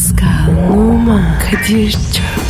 Pascal, 0.00 0.72
Oman, 0.72 1.38
Kadir 1.38 1.90
çok 1.92 2.49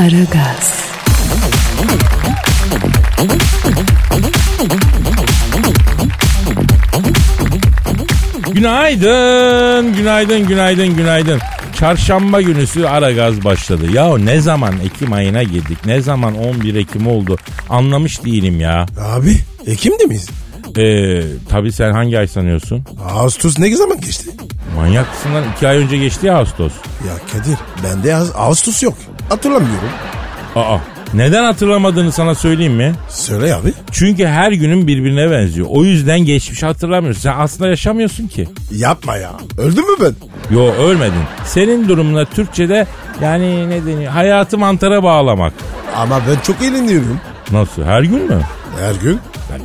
Aragaz, 0.00 0.80
Günaydın, 8.60 9.92
günaydın, 9.96 10.46
günaydın, 10.48 10.96
günaydın. 10.96 11.40
Çarşamba 11.78 12.40
günüsü 12.42 12.84
ara 12.84 13.12
gaz 13.12 13.44
başladı. 13.44 13.92
Ya 13.92 14.18
ne 14.18 14.40
zaman 14.40 14.74
Ekim 14.84 15.12
ayına 15.12 15.42
girdik? 15.42 15.78
Ne 15.86 16.00
zaman 16.02 16.34
11 16.38 16.74
Ekim 16.74 17.06
oldu? 17.06 17.36
Anlamış 17.68 18.24
değilim 18.24 18.60
ya. 18.60 18.86
Abi 19.00 19.36
Ekim'de 19.66 20.04
miyiz? 20.04 20.28
Ee, 20.78 21.22
tabii 21.48 21.72
sen 21.72 21.92
hangi 21.92 22.18
ay 22.18 22.26
sanıyorsun? 22.28 22.84
Ağustos 23.10 23.58
ne 23.58 23.76
zaman 23.76 24.00
geçti? 24.00 24.30
Manyak 24.76 25.14
mısın 25.14 25.34
lan? 25.34 25.44
İki 25.56 25.68
ay 25.68 25.76
önce 25.76 25.96
geçti 25.96 26.26
ya 26.26 26.36
Ağustos. 26.36 26.72
Ya 27.08 27.14
Kadir 27.32 27.56
bende 27.84 28.14
Ağ- 28.16 28.34
Ağustos 28.34 28.82
yok. 28.82 28.94
Hatırlamıyorum. 29.30 29.88
Aa, 30.56 30.78
neden 31.14 31.44
hatırlamadığını 31.44 32.12
sana 32.12 32.34
söyleyeyim 32.34 32.72
mi? 32.74 32.92
Söyle 33.08 33.54
abi. 33.54 33.72
Çünkü 33.92 34.26
her 34.26 34.52
günün 34.52 34.86
birbirine 34.86 35.30
benziyor. 35.30 35.66
O 35.70 35.84
yüzden 35.84 36.20
geçmişi 36.20 36.66
hatırlamıyorsun. 36.66 37.20
Sen 37.22 37.34
aslında 37.38 37.68
yaşamıyorsun 37.70 38.26
ki. 38.28 38.48
Yapma 38.76 39.16
ya. 39.16 39.30
Öldüm 39.58 39.84
mü 39.84 39.96
ben? 40.00 40.14
Yo 40.56 40.72
ölmedin. 40.72 41.22
Senin 41.44 41.88
durumuna 41.88 42.24
Türkçe'de 42.24 42.86
yani 43.22 43.70
ne 43.70 43.86
deniyor? 43.86 44.12
Hayatı 44.12 44.58
mantara 44.58 45.02
bağlamak. 45.02 45.52
Ama 45.96 46.20
ben 46.28 46.40
çok 46.42 46.62
eğleniyorum. 46.62 47.20
Nasıl? 47.52 47.82
Her 47.84 48.02
gün 48.02 48.22
mü? 48.26 48.40
Her 48.80 48.94
gün. 48.94 49.18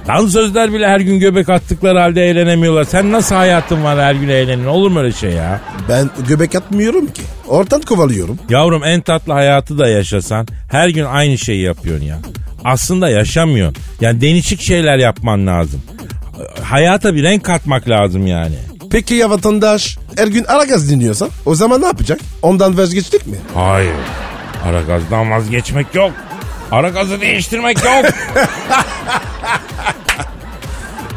Lan 0.09 0.27
sözler 0.27 0.73
bile 0.73 0.87
her 0.87 0.99
gün 0.99 1.19
göbek 1.19 1.49
attıkları 1.49 1.99
halde 1.99 2.25
eğlenemiyorlar. 2.29 2.83
Sen 2.83 3.11
nasıl 3.11 3.35
hayatın 3.35 3.83
var 3.83 3.99
her 3.99 4.15
gün 4.15 4.27
eğlenin? 4.29 4.65
Olur 4.65 4.91
mu 4.91 4.99
öyle 4.99 5.11
şey 5.11 5.31
ya? 5.31 5.61
Ben 5.89 6.09
göbek 6.27 6.55
atmıyorum 6.55 7.07
ki. 7.07 7.21
Ortadan 7.47 7.81
kovalıyorum. 7.81 8.39
Yavrum 8.49 8.83
en 8.83 9.01
tatlı 9.01 9.33
hayatı 9.33 9.77
da 9.77 9.87
yaşasan 9.87 10.47
her 10.71 10.89
gün 10.89 11.05
aynı 11.05 11.37
şeyi 11.37 11.61
yapıyorsun 11.61 12.05
ya. 12.05 12.17
Aslında 12.63 13.09
yaşamıyorsun. 13.09 13.83
Yani 14.01 14.21
değişik 14.21 14.61
şeyler 14.61 14.97
yapman 14.97 15.47
lazım. 15.47 15.81
Hayata 16.63 17.15
bir 17.15 17.23
renk 17.23 17.43
katmak 17.43 17.89
lazım 17.89 18.27
yani. 18.27 18.55
Peki 18.91 19.13
ya 19.13 19.29
vatandaş 19.29 19.97
her 20.17 20.27
gün 20.27 20.43
Aragaz 20.43 20.89
dinliyorsa 20.89 21.27
o 21.45 21.55
zaman 21.55 21.81
ne 21.81 21.85
yapacak? 21.85 22.19
Ondan 22.41 22.77
vazgeçtik 22.77 23.27
mi? 23.27 23.37
Hayır. 23.53 23.93
Ara 24.65 24.81
gazdan 24.81 25.31
vazgeçmek 25.31 25.95
yok. 25.95 26.11
Ara 26.71 26.89
gazı 26.89 27.21
değiştirmek 27.21 27.77
yok. 27.83 28.05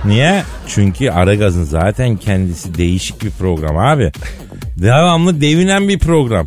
Niye? 0.05 0.42
Çünkü 0.69 1.11
ara 1.11 1.35
gazın 1.35 1.65
zaten 1.65 2.17
kendisi 2.17 2.75
değişik 2.75 3.23
bir 3.23 3.31
program 3.31 3.77
abi. 3.77 4.13
Devamlı 4.83 5.41
devinen 5.41 5.89
bir 5.89 5.98
program. 5.98 6.47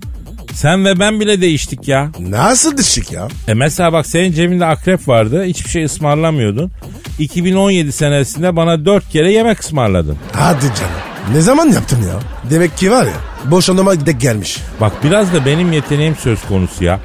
Sen 0.54 0.86
ve 0.86 1.00
ben 1.00 1.20
bile 1.20 1.42
değiştik 1.42 1.88
ya. 1.88 2.12
Nasıl 2.20 2.78
düşük 2.78 3.12
ya? 3.12 3.28
E 3.48 3.54
mesela 3.54 3.94
bak 3.94 4.08
senin 4.08 4.32
cebinde 4.32 4.66
akrep 4.66 5.08
vardı. 5.08 5.44
Hiçbir 5.44 5.70
şey 5.70 5.84
ısmarlamıyordun. 5.84 6.72
2017 7.20 7.92
senesinde 7.92 8.56
bana 8.56 8.86
dört 8.86 9.10
kere 9.10 9.32
yemek 9.32 9.60
ısmarladın. 9.60 10.18
Hadi 10.34 10.62
canım. 10.62 11.34
Ne 11.34 11.42
zaman 11.42 11.68
yaptın 11.68 11.98
ya? 11.98 12.20
Demek 12.50 12.78
ki 12.78 12.92
var 12.92 13.06
ya 13.06 13.14
boşanma 13.46 14.06
de 14.06 14.12
gelmiş. 14.12 14.58
Bak 14.82 14.92
biraz 15.04 15.34
da 15.34 15.46
benim 15.46 15.72
yeteneğim 15.74 16.16
söz 16.16 16.42
konusu 16.44 16.84
ya. 16.84 17.00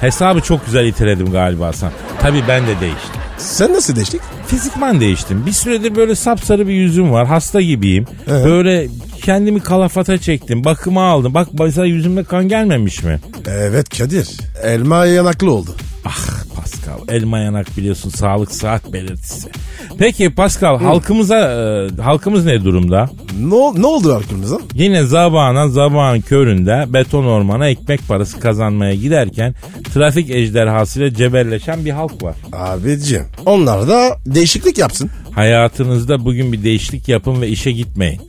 Hesabı 0.00 0.40
çok 0.40 0.66
güzel 0.66 0.86
iteledim 0.86 1.30
galiba 1.32 1.72
sen. 1.72 1.90
Tabii 2.20 2.42
ben 2.48 2.62
de 2.62 2.80
değiştim. 2.80 3.20
Sen 3.38 3.72
nasıl 3.72 3.96
değiştik? 3.96 4.20
Fizikman 4.46 5.00
değiştim. 5.00 5.46
Bir 5.46 5.52
süredir 5.52 5.96
böyle 5.96 6.14
sapsarı 6.14 6.68
bir 6.68 6.72
yüzüm 6.74 7.12
var. 7.12 7.26
Hasta 7.26 7.60
gibiyim. 7.60 8.06
Evet. 8.28 8.44
Böyle 8.46 8.88
kendimi 9.20 9.60
kalafata 9.60 10.18
çektim. 10.18 10.64
Bakıma 10.64 11.04
aldım. 11.10 11.34
Bak 11.34 11.48
mesela 11.52 11.86
yüzümde 11.86 12.24
kan 12.24 12.48
gelmemiş 12.48 13.02
mi? 13.02 13.20
Evet 13.48 13.98
Kadir. 13.98 14.28
Elma 14.62 15.06
yanaklı 15.06 15.52
oldu. 15.52 15.70
Ah 16.04 16.40
Pascal 16.56 16.98
elma 17.16 17.38
yanak 17.38 17.76
biliyorsun 17.76 18.10
sağlık 18.10 18.52
saat 18.52 18.92
belirtisi. 18.92 19.48
Peki 19.98 20.34
Pascal 20.34 20.78
halkımıza 20.78 21.36
e, 21.38 22.02
halkımız 22.02 22.44
ne 22.44 22.64
durumda? 22.64 23.10
Ne, 23.40 23.82
ne 23.82 23.86
oldu 23.86 24.14
aklımıza? 24.14 24.58
Yine 24.74 25.04
zabana 25.04 25.68
zabağın 25.68 26.20
köründe 26.20 26.84
beton 26.88 27.24
ormana 27.24 27.68
ekmek 27.68 28.08
parası 28.08 28.40
kazanmaya 28.40 28.94
giderken 28.94 29.54
trafik 29.94 30.30
ejderhasıyla 30.30 31.14
cebelleşen 31.14 31.84
bir 31.84 31.90
halk 31.90 32.22
var. 32.22 32.36
Abicim 32.52 33.26
onlar 33.46 33.88
da 33.88 34.16
değişiklik 34.26 34.78
yapsın. 34.78 35.10
Hayatınızda 35.30 36.24
bugün 36.24 36.52
bir 36.52 36.64
değişiklik 36.64 37.08
yapın 37.08 37.40
ve 37.40 37.48
işe 37.48 37.72
gitmeyin. 37.72 38.20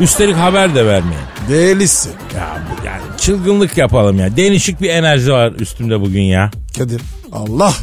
Üstelik 0.00 0.36
haber 0.36 0.74
de 0.74 0.86
vermeyin. 0.86 1.22
Değilsin. 1.48 2.12
Ya 2.36 2.58
bu 2.70 2.86
yani 2.86 3.00
çılgınlık 3.18 3.78
yapalım 3.78 4.18
ya. 4.18 4.36
Değişik 4.36 4.80
bir 4.80 4.90
enerji 4.90 5.32
var 5.32 5.52
üstümde 5.52 6.00
bugün 6.00 6.22
ya. 6.22 6.50
Kadir 6.78 7.02
Allah 7.32 7.74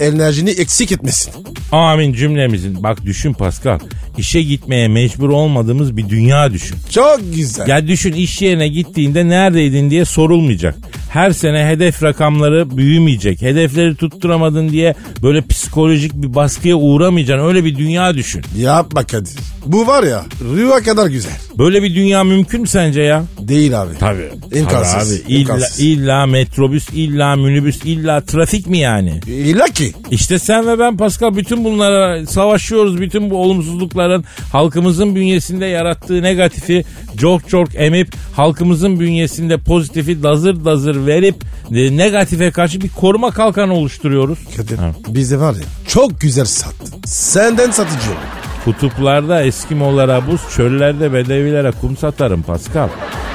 enerjini 0.00 0.50
eksik 0.50 0.92
etmesin. 0.92 1.32
Amin 1.72 2.12
cümlemizin. 2.12 2.82
Bak 2.82 3.04
düşün 3.04 3.32
Pascal. 3.32 3.78
İşe 4.18 4.42
gitmeye 4.42 4.88
mecbur 4.88 5.28
olmadığımız 5.28 5.96
bir 5.96 6.08
dünya 6.08 6.52
düşün. 6.52 6.76
Çok 6.90 7.20
güzel. 7.34 7.68
Ya 7.68 7.86
düşün 7.88 8.12
iş 8.12 8.42
yerine 8.42 8.68
gittiğinde 8.68 9.28
neredeydin 9.28 9.90
diye 9.90 10.04
sorulmayacak. 10.04 10.74
Her 11.16 11.30
sene 11.30 11.66
hedef 11.66 12.02
rakamları 12.02 12.76
büyümeyecek. 12.76 13.42
Hedefleri 13.42 13.96
tutturamadın 13.96 14.68
diye 14.68 14.94
böyle 15.22 15.46
psikolojik 15.46 16.14
bir 16.14 16.34
baskıya 16.34 16.76
uğramayacaksın. 16.76 17.46
Öyle 17.48 17.64
bir 17.64 17.76
dünya 17.76 18.14
düşün. 18.14 18.42
Yapma 18.58 19.04
Kadir. 19.06 19.32
Bu 19.66 19.86
var 19.86 20.02
ya 20.02 20.24
rüya 20.54 20.80
kadar 20.80 21.06
güzel. 21.06 21.32
Böyle 21.58 21.82
bir 21.82 21.94
dünya 21.94 22.24
mümkün 22.24 22.60
mü 22.60 22.66
sence 22.66 23.00
ya? 23.00 23.24
Değil 23.40 23.82
abi. 23.82 23.90
Tabii. 24.00 24.30
İmkansız. 24.54 24.92
Tabii 24.92 25.22
abi. 25.24 25.32
İlla, 25.32 25.40
imkansız. 25.40 25.80
illa 25.80 26.26
metrobüs, 26.26 26.88
illa 26.92 27.36
minibüs, 27.36 27.84
illa 27.84 28.20
trafik 28.20 28.66
mi 28.66 28.78
yani? 28.78 29.20
İlla 29.26 29.64
ki. 29.64 29.92
İşte 30.10 30.38
sen 30.38 30.66
ve 30.66 30.78
ben 30.78 30.96
Pascal 30.96 31.36
bütün 31.36 31.64
bunlara 31.64 32.26
savaşıyoruz. 32.26 33.00
Bütün 33.00 33.30
bu 33.30 33.36
olumsuzlukların 33.36 34.24
halkımızın 34.52 35.14
bünyesinde 35.14 35.66
yarattığı 35.66 36.22
negatifi 36.22 36.84
çok 37.16 37.48
çok 37.48 37.68
emip 37.74 38.14
halkımızın 38.36 39.00
bünyesinde 39.00 39.56
pozitifi 39.58 40.22
dazır 40.22 40.64
dazır 40.64 41.06
verip 41.06 41.36
e, 41.72 41.96
negatife 41.96 42.50
karşı 42.50 42.80
bir 42.80 42.88
koruma 42.88 43.30
kalkanı 43.30 43.74
oluşturuyoruz. 43.74 44.38
Kadir 44.56 44.78
Ha. 44.78 44.90
bizde 45.08 45.40
var 45.40 45.54
ya 45.54 45.62
çok 45.88 46.20
güzel 46.20 46.44
sattın. 46.44 46.94
Senden 47.04 47.70
satıcı 47.70 48.10
oldum. 48.10 48.20
Kutuplarda 48.64 49.42
Eskimolara 49.42 50.26
buz, 50.26 50.40
çöllerde 50.56 51.12
bedevilere 51.12 51.70
kum 51.80 51.96
satarım 51.96 52.42
Pascal. 52.42 52.88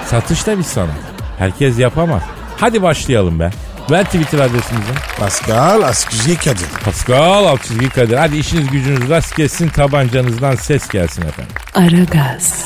Satış 0.09 0.47
da 0.47 0.57
bir 0.57 0.63
sanat. 0.63 0.95
Herkes 1.37 1.79
yapamaz. 1.79 2.21
Hadi 2.57 2.81
başlayalım 2.81 3.39
be. 3.39 3.51
Ver 3.91 4.05
Twitter 4.05 4.39
adresimizi. 4.39 4.91
Pascal 5.19 5.81
Askizgi 5.81 6.35
Kadir. 6.37 6.65
Pascal 6.85 7.45
alt 7.45 7.63
çizgi 7.63 7.89
Kadir. 7.89 8.15
Hadi 8.17 8.37
işiniz 8.37 8.67
gücünüz 8.71 9.09
rast 9.09 9.35
gelsin 9.37 9.67
tabancanızdan 9.69 10.55
ses 10.55 10.89
gelsin 10.89 11.21
efendim. 11.21 11.53
Aragaz, 11.73 12.65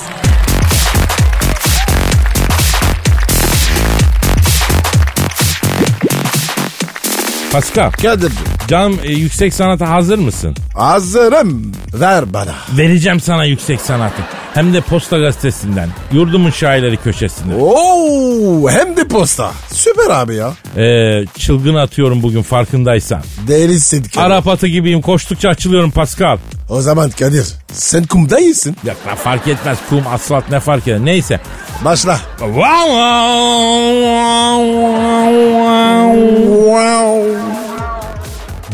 Pascal 7.56 7.92
Kadir'cim 7.92 8.46
canım 8.68 9.00
e, 9.04 9.12
yüksek 9.12 9.54
sanata 9.54 9.90
hazır 9.90 10.20
mısın? 10.20 10.56
hazırım 10.74 11.72
ver 11.94 12.34
bana. 12.34 12.56
Vereceğim 12.78 13.20
sana 13.20 13.46
yüksek 13.46 13.82
sanatı. 13.82 14.22
Hem 14.54 14.74
de 14.74 14.82
posta 14.82 15.18
gazetesinden. 15.20 15.90
Yurdumun 16.12 16.50
şairleri 16.50 16.98
köşesinde. 16.98 17.56
Oo 17.56 18.70
hem 18.70 18.98
de 18.98 19.08
posta. 19.08 19.52
Süper 19.72 20.10
abi 20.10 20.36
ya. 20.36 20.54
Ee, 20.78 21.26
çılgın 21.38 21.76
atıyorum 21.76 22.24
bugün 22.24 22.42
farkındaysan. 22.42 23.22
Değilsin 23.48 24.04
Kadir. 24.04 24.18
Arap 24.26 24.48
atı 24.48 24.68
gibiyim 24.68 25.02
koştukça 25.02 25.50
açılıyorum 25.50 25.92
Pascal. 25.92 26.38
O 26.70 26.82
zaman 26.82 27.10
Kadir 27.10 27.46
sen 27.74 28.06
kumda 28.06 28.40
iyisin. 28.40 28.78
Ya 28.84 28.94
fark 29.16 29.48
etmez 29.48 29.78
kum 29.90 30.04
asfalt 30.08 30.50
ne 30.50 30.60
fark 30.60 30.88
eder. 30.88 31.00
Neyse. 31.06 31.40
Başla. 31.86 32.20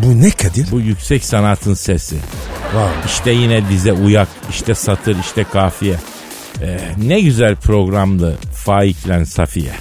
Bu 0.03 0.21
ne 0.21 0.31
Kadir? 0.31 0.71
Bu 0.71 0.79
yüksek 0.79 1.25
sanatın 1.25 1.73
sesi. 1.73 2.15
Wow. 2.63 2.89
İşte 3.05 3.31
yine 3.31 3.69
dize 3.69 3.93
uyak, 3.93 4.27
işte 4.49 4.75
satır, 4.75 5.17
işte 5.19 5.43
kafiye. 5.53 5.95
Ee, 6.61 6.79
ne 6.97 7.19
güzel 7.21 7.55
programdı 7.55 8.37
Faiklen 8.65 9.23
Safiye. 9.23 9.71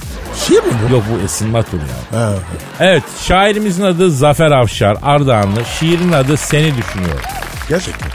Şiir 0.46 0.62
mi 0.62 0.72
bu? 0.88 0.92
Yok 0.92 1.04
bu 1.12 1.24
Esin 1.24 1.54
Batur 1.54 1.78
ya. 1.78 2.20
Ha. 2.20 2.34
Evet 2.80 3.02
şairimizin 3.28 3.82
adı 3.82 4.10
Zafer 4.10 4.50
Avşar 4.50 4.96
Ardahanlı. 5.02 5.64
Şiirin 5.78 6.12
adı 6.12 6.36
Seni 6.36 6.76
Düşünüyorum. 6.76 7.20
Gerçekten. 7.70 8.08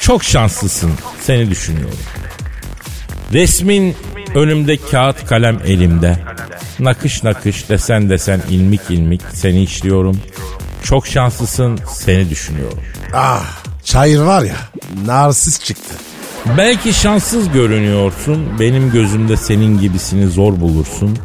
Çok 0.00 0.24
şanslısın 0.24 0.92
seni 1.20 1.50
düşünüyorum. 1.50 1.98
Resmin 3.32 3.96
önümde 4.34 4.76
kağıt 4.76 5.26
kalem 5.26 5.58
elimde. 5.64 6.18
Nakış 6.78 7.22
nakış 7.22 7.68
desen 7.68 8.10
desen 8.10 8.42
ilmik 8.50 8.80
ilmik 8.90 9.22
seni 9.32 9.62
işliyorum. 9.62 10.20
Çok 10.82 11.06
şanslısın 11.06 11.78
seni 11.92 12.30
düşünüyorum. 12.30 12.78
Ah. 13.14 13.60
Şair 13.84 14.18
var 14.18 14.42
ya. 14.42 14.56
Narsist 15.06 15.64
çıktı. 15.64 15.94
Belki 16.58 16.92
şanssız 16.92 17.52
görünüyorsun. 17.52 18.60
Benim 18.60 18.92
gözümde 18.92 19.36
senin 19.36 19.80
gibisini 19.80 20.26
zor 20.26 20.60
bulursun. 20.60 21.18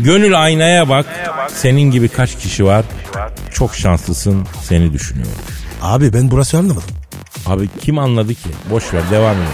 Gönül 0.00 0.42
aynaya 0.42 0.88
bak. 0.88 1.06
Senin 1.54 1.90
gibi 1.90 2.08
kaç 2.08 2.38
kişi 2.38 2.64
var? 2.64 2.84
Çok 3.54 3.74
şanslısın 3.74 4.46
seni 4.62 4.92
düşünüyorum. 4.92 5.32
Abi 5.82 6.12
ben 6.12 6.30
burası 6.30 6.58
anlamadım. 6.58 6.90
Abi 7.46 7.68
kim 7.80 7.98
anladı 7.98 8.34
ki? 8.34 8.48
Boş 8.70 8.94
ver 8.94 9.02
devam 9.10 9.32
edelim. 9.36 9.48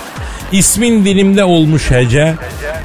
İsmin 0.53 1.05
dilimde 1.05 1.45
olmuş 1.45 1.91
hece. 1.91 2.35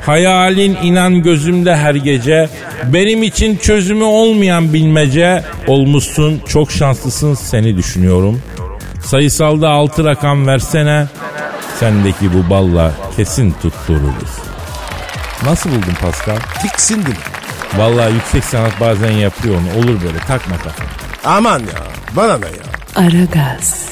Hayalin 0.06 0.78
inan 0.84 1.24
gözümde 1.24 1.76
her 1.76 1.96
gece. 1.96 2.50
Benim 2.94 3.24
için 3.24 3.58
çözümü 3.58 4.04
olmayan 4.04 4.74
bilmece. 4.74 5.44
Olmuşsun 5.68 6.42
çok 6.48 6.72
şanslısın 6.72 7.34
seni 7.34 7.78
düşünüyorum. 7.78 8.42
Sayısalda 9.06 9.70
altı 9.70 10.04
rakam 10.06 10.48
versene. 10.48 11.08
Sendeki 11.80 12.34
bu 12.34 12.50
balla 12.50 12.92
kesin 13.18 13.52
tuttururuz. 13.62 14.32
Nasıl 15.46 15.70
buldun 15.70 15.94
Pascal? 16.02 16.38
Tiksindim. 16.62 17.16
Vallahi 17.78 18.14
yüksek 18.14 18.44
sanat 18.44 18.80
bazen 18.80 19.12
yapıyor 19.12 19.56
onu. 19.56 19.80
Olur 19.80 20.02
böyle 20.02 20.18
takma 20.20 20.58
kafana. 20.58 20.88
Aman 21.26 21.60
ya. 21.60 21.84
Bana 22.16 22.38
ne 22.38 22.46
ya? 22.46 22.64
Aragaz, 22.96 23.86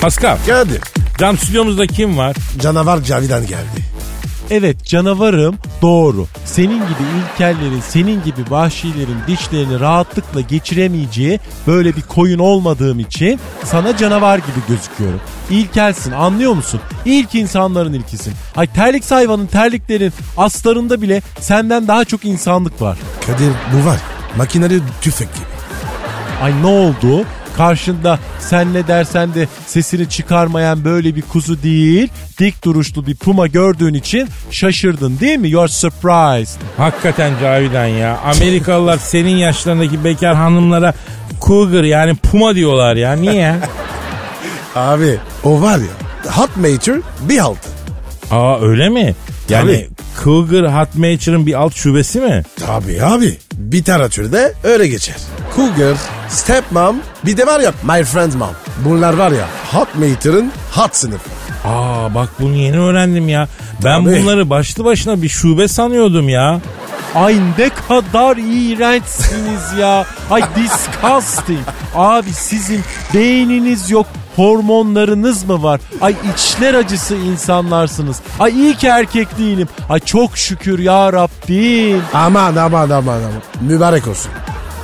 Pascal, 0.00 0.38
Geldi. 0.46 0.80
cam 1.18 1.38
stüdyomuzda 1.38 1.86
kim 1.86 2.18
var? 2.18 2.36
Canavar 2.60 3.00
Cavidan 3.02 3.46
geldi. 3.46 3.80
Evet 4.50 4.84
canavarım 4.84 5.56
doğru. 5.82 6.26
Senin 6.44 6.78
gibi 6.78 7.02
ilkellerin, 7.22 7.80
senin 7.80 8.22
gibi 8.24 8.50
vahşilerin 8.50 9.16
dişlerini 9.28 9.80
rahatlıkla 9.80 10.40
geçiremeyeceği 10.40 11.40
böyle 11.66 11.96
bir 11.96 12.02
koyun 12.02 12.38
olmadığım 12.38 13.00
için 13.00 13.40
sana 13.64 13.96
canavar 13.96 14.38
gibi 14.38 14.60
gözüküyorum. 14.68 15.20
İlkelsin 15.50 16.12
anlıyor 16.12 16.52
musun? 16.52 16.80
İlk 17.04 17.34
insanların 17.34 17.92
ilkisin. 17.92 18.32
Ay 18.56 18.66
terlik 18.66 19.10
hayvanın 19.10 19.46
terliklerin 19.46 20.12
aslarında 20.36 21.02
bile 21.02 21.22
senden 21.40 21.88
daha 21.88 22.04
çok 22.04 22.24
insanlık 22.24 22.82
var. 22.82 22.98
Kadir 23.26 23.52
bu 23.72 23.86
var. 23.86 24.00
Makineli 24.36 24.80
tüfek 25.00 25.34
gibi. 25.34 25.44
Ay 26.42 26.62
ne 26.62 26.66
oldu? 26.66 27.24
Karşında 27.56 28.18
sen 28.40 28.74
ne 28.74 28.86
dersen 28.88 29.34
de 29.34 29.48
sesini 29.66 30.08
çıkarmayan 30.08 30.84
böyle 30.84 31.16
bir 31.16 31.22
kuzu 31.22 31.62
değil, 31.62 32.08
dik 32.38 32.64
duruşlu 32.64 33.06
bir 33.06 33.16
puma 33.16 33.46
gördüğün 33.46 33.94
için 33.94 34.28
şaşırdın 34.50 35.18
değil 35.20 35.38
mi? 35.38 35.50
You're 35.50 35.68
surprised. 35.68 36.60
Hakikaten 36.76 37.32
Cavidan 37.40 37.86
ya. 37.86 38.18
Amerikalılar 38.18 38.98
senin 38.98 39.36
yaşlarındaki 39.36 40.04
bekar 40.04 40.34
hanımlara 40.36 40.94
cougar 41.46 41.84
yani 41.84 42.14
puma 42.14 42.54
diyorlar 42.54 42.96
ya. 42.96 43.12
Niye? 43.12 43.54
Abi 44.76 45.18
o 45.44 45.62
var 45.62 45.78
ya. 45.78 46.32
Hot 46.36 46.56
Mature 46.56 47.00
bir 47.20 47.38
altı. 47.38 47.68
Aa 48.30 48.60
öyle 48.60 48.88
mi? 48.88 49.14
Yani 49.48 49.88
cougar 50.24 50.80
hot 50.80 50.94
nature'ın 50.94 51.46
bir 51.46 51.54
alt 51.54 51.74
şubesi 51.74 52.20
mi? 52.20 52.42
Tabii 52.66 53.02
abi. 53.04 53.38
Literatürde 53.72 54.52
öyle 54.64 54.86
geçer. 54.86 55.16
Cougar, 55.56 55.96
Stepmom, 56.32 56.96
bir 57.26 57.36
de 57.36 57.46
var 57.46 57.60
ya 57.60 57.72
My 57.82 58.04
Friend's 58.04 58.34
Mom. 58.34 58.50
Bunlar 58.84 59.14
var 59.14 59.32
ya 59.32 59.46
Hot 59.72 59.88
Mate'ın 59.94 60.52
hot 60.72 60.96
sınıfı. 60.96 61.30
Aa 61.64 62.14
bak 62.14 62.28
bunu 62.40 62.54
yeni 62.54 62.78
öğrendim 62.78 63.28
ya. 63.28 63.48
Ben 63.84 64.04
Tabii. 64.04 64.22
bunları 64.22 64.50
başlı 64.50 64.84
başına 64.84 65.22
bir 65.22 65.28
şube 65.28 65.68
sanıyordum 65.68 66.28
ya. 66.28 66.60
Ay 67.14 67.36
ne 67.58 67.68
kadar 67.88 68.36
iğrençsiniz 68.36 69.78
ya. 69.78 70.06
Ay 70.30 70.42
disgusting. 70.56 71.60
Abi 71.94 72.32
sizin 72.32 72.80
beyniniz 73.14 73.90
yok. 73.90 74.06
Hormonlarınız 74.36 75.44
mı 75.44 75.62
var? 75.62 75.80
Ay 76.00 76.14
içler 76.34 76.74
acısı 76.74 77.14
insanlarsınız. 77.14 78.20
Ay 78.40 78.52
iyi 78.60 78.76
ki 78.76 78.86
erkek 78.86 79.38
değilim. 79.38 79.68
Ay 79.88 80.00
çok 80.00 80.38
şükür 80.38 80.78
ya 80.78 81.12
Rabbim. 81.12 82.02
Aman 82.14 82.56
aman 82.56 82.90
aman 82.90 83.16
aman. 83.20 83.32
Mübarek 83.60 84.08
olsun. 84.08 84.30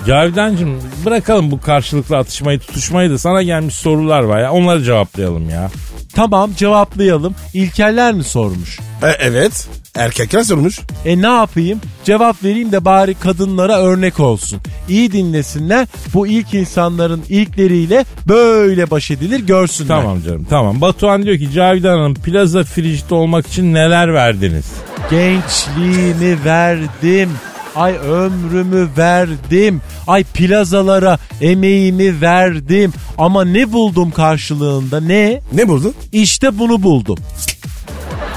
Cavidancığım 0.08 0.80
bırakalım 1.04 1.50
bu 1.50 1.60
karşılıklı 1.60 2.16
atışmayı 2.16 2.58
tutuşmayı 2.58 3.10
da 3.10 3.18
sana 3.18 3.42
gelmiş 3.42 3.74
sorular 3.74 4.20
var 4.20 4.40
ya 4.40 4.52
onları 4.52 4.82
cevaplayalım 4.84 5.50
ya. 5.50 5.70
Tamam 6.14 6.50
cevaplayalım. 6.56 7.34
İlkeller 7.54 8.14
mi 8.14 8.24
sormuş? 8.24 8.78
E, 9.02 9.06
evet. 9.20 9.68
Erkekler 9.94 10.42
sormuş. 10.42 10.80
E 11.04 11.22
ne 11.22 11.26
yapayım? 11.26 11.80
Cevap 12.04 12.44
vereyim 12.44 12.72
de 12.72 12.84
bari 12.84 13.14
kadınlara 13.14 13.78
örnek 13.78 14.20
olsun. 14.20 14.60
İyi 14.88 15.12
dinlesinler. 15.12 15.86
Bu 16.14 16.26
ilk 16.26 16.54
insanların 16.54 17.22
ilkleriyle 17.28 18.04
böyle 18.28 18.90
baş 18.90 19.10
edilir 19.10 19.40
görsünler. 19.40 20.00
Tamam 20.00 20.22
canım 20.22 20.46
tamam. 20.50 20.80
Batuhan 20.80 21.22
diyor 21.22 21.38
ki 21.38 21.52
Cavidan 21.52 21.98
Hanım 21.98 22.14
plaza 22.14 22.64
fricide 22.64 23.14
olmak 23.14 23.46
için 23.46 23.74
neler 23.74 24.14
verdiniz? 24.14 24.66
Gençliğimi 25.10 26.44
verdim. 26.44 27.30
Ay 27.78 27.96
ömrümü 27.96 28.88
verdim. 28.98 29.80
Ay 30.06 30.24
plazalara 30.24 31.18
emeğimi 31.40 32.20
verdim. 32.20 32.92
Ama 33.18 33.44
ne 33.44 33.72
buldum 33.72 34.10
karşılığında 34.10 35.00
ne? 35.00 35.40
Ne 35.52 35.68
buldun? 35.68 35.94
İşte 36.12 36.58
bunu 36.58 36.82
buldum. 36.82 37.18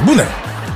Bu 0.08 0.18
ne? 0.18 0.26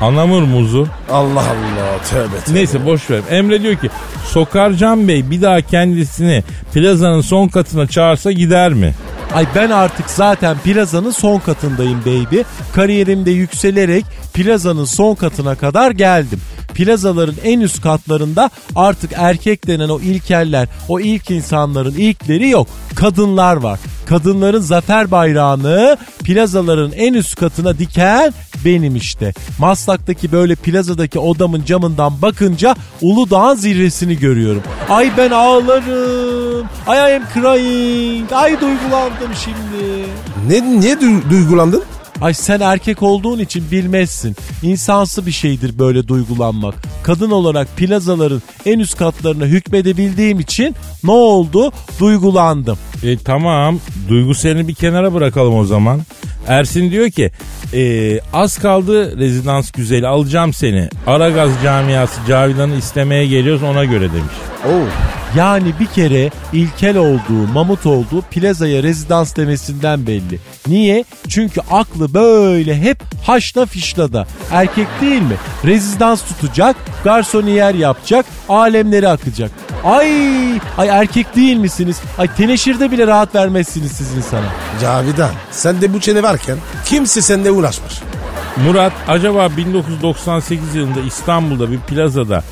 Anamur 0.01 0.41
muzu. 0.43 0.87
Allah 1.11 1.39
Allah 1.39 2.03
tövbe 2.09 2.39
tövbe. 2.45 2.57
Neyse 2.59 2.85
boş 2.85 3.09
ver. 3.09 3.21
Emre 3.29 3.61
diyor 3.61 3.75
ki 3.75 3.89
Sokarcan 4.27 5.07
Bey 5.07 5.31
bir 5.31 5.41
daha 5.41 5.61
kendisini 5.61 6.43
plazanın 6.73 7.21
son 7.21 7.47
katına 7.47 7.87
çağırsa 7.87 8.31
gider 8.31 8.73
mi? 8.73 8.93
Ay 9.33 9.45
ben 9.55 9.69
artık 9.69 10.09
zaten 10.09 10.57
plazanın 10.57 11.11
son 11.11 11.39
katındayım 11.39 12.01
baby. 12.01 12.41
Kariyerimde 12.73 13.31
yükselerek 13.31 14.05
plazanın 14.33 14.85
son 14.85 15.15
katına 15.15 15.55
kadar 15.55 15.91
geldim. 15.91 16.41
Plazaların 16.73 17.35
en 17.43 17.59
üst 17.59 17.81
katlarında 17.81 18.49
artık 18.75 19.11
erkek 19.15 19.67
denen 19.67 19.89
o 19.89 19.99
ilkeller, 19.99 20.67
o 20.89 20.99
ilk 20.99 21.31
insanların 21.31 21.93
ilkleri 21.93 22.49
yok. 22.49 22.67
Kadınlar 22.95 23.55
var. 23.55 23.79
Kadınların 24.05 24.61
zafer 24.61 25.11
bayrağını 25.11 25.97
plazaların 26.23 26.91
en 26.91 27.13
üst 27.13 27.35
katına 27.35 27.77
diken 27.77 28.33
benim 28.65 28.95
işte. 28.95 29.33
Maslak'taki 29.59 30.31
böyle 30.31 30.55
plazadaki 30.55 31.19
odamın 31.19 31.65
camından 31.65 32.21
bakınca 32.21 32.75
Uludağ'ın 33.01 33.55
zirvesini 33.55 34.17
görüyorum. 34.19 34.63
Ay 34.89 35.11
ben 35.17 35.31
ağlarım. 35.31 36.67
Ay 36.87 36.97
I 37.11 37.15
am 37.15 37.23
crying. 37.33 38.31
Ay 38.33 38.51
duygulandım 38.61 39.31
şimdi. 39.43 40.05
Ne, 40.49 40.79
niye 40.79 40.93
du- 40.93 41.29
duygulandın? 41.29 41.83
Ay 42.21 42.33
sen 42.33 42.59
erkek 42.59 43.03
olduğun 43.03 43.39
için 43.39 43.71
bilmezsin. 43.71 44.35
İnsansı 44.63 45.25
bir 45.25 45.31
şeydir 45.31 45.79
böyle 45.79 46.07
duygulanmak. 46.07 46.75
Kadın 47.03 47.31
olarak 47.31 47.77
plazaların 47.77 48.41
en 48.65 48.79
üst 48.79 48.97
katlarına 48.97 49.45
hükmedebildiğim 49.45 50.39
için 50.39 50.75
ne 51.03 51.11
oldu? 51.11 51.71
Duygulandım. 51.99 52.77
E 53.03 53.17
tamam 53.17 53.79
duyguselini 54.09 54.67
bir 54.67 54.73
kenara 54.73 55.13
bırakalım 55.13 55.55
o 55.55 55.65
zaman. 55.65 56.01
Ersin 56.47 56.91
diyor 56.91 57.09
ki 57.09 57.31
e, 57.73 58.19
az 58.33 58.57
kaldı 58.57 59.19
rezidans 59.19 59.71
güzeli 59.71 60.07
alacağım 60.07 60.53
seni. 60.53 60.89
Aragaz 61.07 61.49
camiası 61.63 62.19
Cavidan'ı 62.27 62.75
istemeye 62.75 63.27
geliyoruz 63.27 63.63
ona 63.63 63.85
göre 63.85 64.09
demiş. 64.11 64.33
Oo. 64.65 64.87
Yani 65.35 65.73
bir 65.79 65.85
kere 65.85 66.31
ilkel 66.53 66.97
olduğu, 66.97 67.47
mamut 67.53 67.85
olduğu 67.85 68.21
plazaya 68.21 68.83
rezidans 68.83 69.35
demesinden 69.35 70.07
belli. 70.07 70.39
Niye? 70.67 71.03
Çünkü 71.27 71.61
aklı 71.71 72.13
böyle 72.13 72.81
hep 72.81 73.03
haşla 73.23 73.65
fişlada. 73.65 74.27
Erkek 74.51 74.87
değil 75.01 75.21
mi? 75.21 75.35
Rezidans 75.65 76.21
tutacak, 76.21 76.75
garsoniyer 77.03 77.73
yapacak, 77.73 78.25
alemleri 78.49 79.07
akacak. 79.09 79.51
Ay, 79.83 80.09
ay 80.77 80.87
erkek 80.89 81.35
değil 81.35 81.57
misiniz? 81.57 81.97
Ay 82.17 82.35
teneşirde 82.35 82.91
bile 82.91 83.07
rahat 83.07 83.35
vermezsiniz 83.35 83.91
siz 83.91 84.17
insana. 84.17 84.47
Cavidan 84.81 85.31
sen 85.51 85.81
de 85.81 85.93
bu 85.93 85.99
çene 85.99 86.23
varken 86.23 86.57
kimse 86.85 87.21
seninle 87.21 87.51
uğraşmaz. 87.51 88.01
Murat 88.65 88.93
acaba 89.07 89.49
1998 89.57 90.75
yılında 90.75 90.99
İstanbul'da 90.99 91.71
bir 91.71 91.79
plazada 91.79 92.43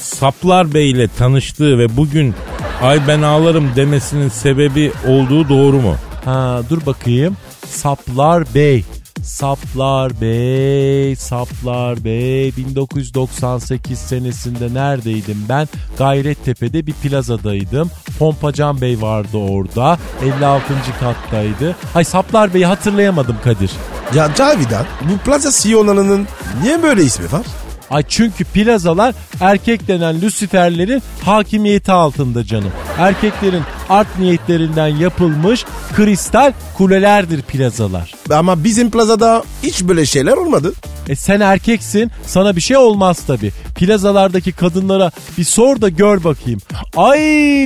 Saplar 0.00 0.74
Bey 0.74 0.90
ile 0.90 1.08
tanıştığı 1.08 1.78
ve 1.78 1.96
bugün 1.96 2.34
ay 2.82 3.08
ben 3.08 3.22
ağlarım 3.22 3.70
demesinin 3.76 4.28
sebebi 4.28 4.92
olduğu 5.08 5.48
doğru 5.48 5.80
mu? 5.80 5.94
Ha 6.24 6.60
dur 6.70 6.86
bakayım. 6.86 7.36
Saplar 7.66 8.54
Bey. 8.54 8.84
Saplar 9.22 10.20
Bey, 10.20 11.16
Saplar 11.16 12.04
Bey 12.04 12.56
1998 12.56 13.98
senesinde 13.98 14.74
neredeydim 14.74 15.44
ben? 15.48 15.68
Gayrettepe'de 15.98 16.86
bir 16.86 16.92
plazadaydım. 16.92 17.90
Pompacan 18.18 18.80
Bey 18.80 19.00
vardı 19.02 19.36
orada. 19.36 19.98
56. 20.22 20.62
kattaydı. 21.00 21.76
Ay 21.94 22.04
Saplar 22.04 22.54
Bey'i 22.54 22.66
hatırlayamadım 22.66 23.36
Kadir. 23.44 23.70
Ya 24.14 24.34
Cavidan 24.34 24.86
bu 25.02 25.18
plaza 25.18 25.50
CEO'larının 25.62 26.26
niye 26.62 26.82
böyle 26.82 27.02
ismi 27.02 27.32
var? 27.32 27.46
Ay 27.90 28.02
çünkü 28.08 28.44
plazalar 28.44 29.14
erkek 29.40 29.88
denen 29.88 30.22
Luciferlerin 30.22 31.02
hakimiyeti 31.24 31.92
altında 31.92 32.44
canım. 32.44 32.72
Erkeklerin 32.98 33.62
art 33.90 34.18
niyetlerinden 34.18 34.86
yapılmış 34.88 35.64
kristal 35.96 36.52
kulelerdir 36.76 37.42
plazalar. 37.42 38.14
Ama 38.34 38.64
bizim 38.64 38.90
plazada 38.90 39.42
hiç 39.62 39.82
böyle 39.82 40.06
şeyler 40.06 40.32
olmadı. 40.32 40.72
E 41.08 41.16
sen 41.16 41.40
erkeksin 41.40 42.10
sana 42.26 42.56
bir 42.56 42.60
şey 42.60 42.76
olmaz 42.76 43.18
tabi. 43.26 43.52
Plazalardaki 43.74 44.52
kadınlara 44.52 45.10
bir 45.38 45.44
sor 45.44 45.80
da 45.80 45.88
gör 45.88 46.24
bakayım. 46.24 46.60
Ay 46.96 47.18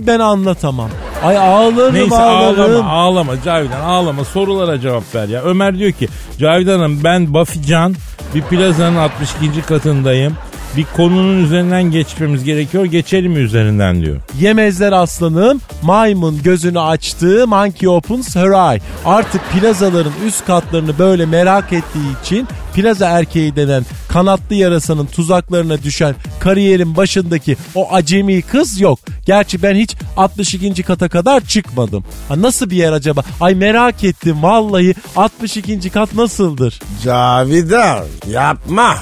ben 0.07 0.19
anlatamam. 0.21 0.91
Ay 1.25 1.39
ağlarım 1.39 1.95
Neyse 1.95 2.17
ağlarım. 2.17 2.87
ağlama 2.87 2.91
ağlama 2.93 3.43
Cavidan 3.45 3.81
ağlama 3.81 4.25
sorulara 4.25 4.81
cevap 4.81 5.15
ver 5.15 5.29
ya. 5.29 5.43
Ömer 5.43 5.79
diyor 5.79 5.93
ki 5.93 6.09
Cavidan 6.39 6.79
Hanım 6.79 7.01
ben 7.05 7.35
Buffy 7.35 7.63
Can 7.63 7.95
bir 8.35 8.43
plazanın 8.43 8.97
62. 8.97 9.63
katındayım. 9.63 10.37
Bir 10.77 10.87
konunun 10.97 11.45
üzerinden 11.45 11.83
geçmemiz 11.83 12.45
gerekiyor. 12.45 12.85
Geçelim 12.85 13.33
mi 13.33 13.39
üzerinden 13.39 14.03
diyor. 14.03 14.21
Yemezler 14.41 14.93
aslanım. 14.93 15.61
Maymun 15.83 16.43
gözünü 16.43 16.81
açtı. 16.81 17.47
Monkey 17.47 17.89
opens 17.89 18.37
her 18.37 18.73
eye. 18.73 18.81
Artık 19.05 19.41
plazaların 19.53 20.13
üst 20.27 20.47
katlarını 20.47 20.99
böyle 20.99 21.27
merak 21.27 21.73
ettiği 21.73 22.23
için 22.23 22.49
plaza 22.75 23.09
erkeği 23.09 23.57
denen 23.57 23.85
kanatlı 24.09 24.55
yarasanın 24.55 25.07
tuzaklarına 25.07 25.83
düşen 25.83 26.15
kariyerin 26.41 26.97
başındaki 26.97 27.57
o 27.75 27.93
acemi 27.93 28.43
kız 28.43 28.81
yok. 28.81 28.99
Gerçi 29.27 29.63
ben 29.63 29.75
hiç 29.75 29.95
62. 30.17 30.83
kata 30.83 31.09
kadar 31.09 31.41
çıkmadım. 31.41 32.05
Ha, 32.29 32.43
nasıl 32.43 32.71
bir 32.71 32.77
yer 32.77 32.93
acaba? 32.93 33.23
Ay 33.41 33.55
merak 33.55 34.05
ettim 34.05 34.43
vallahi 34.43 34.95
62. 35.17 35.91
kat 35.91 36.15
nasıldır? 36.15 36.81
Cavidan 37.05 38.05
yapma. 38.31 38.95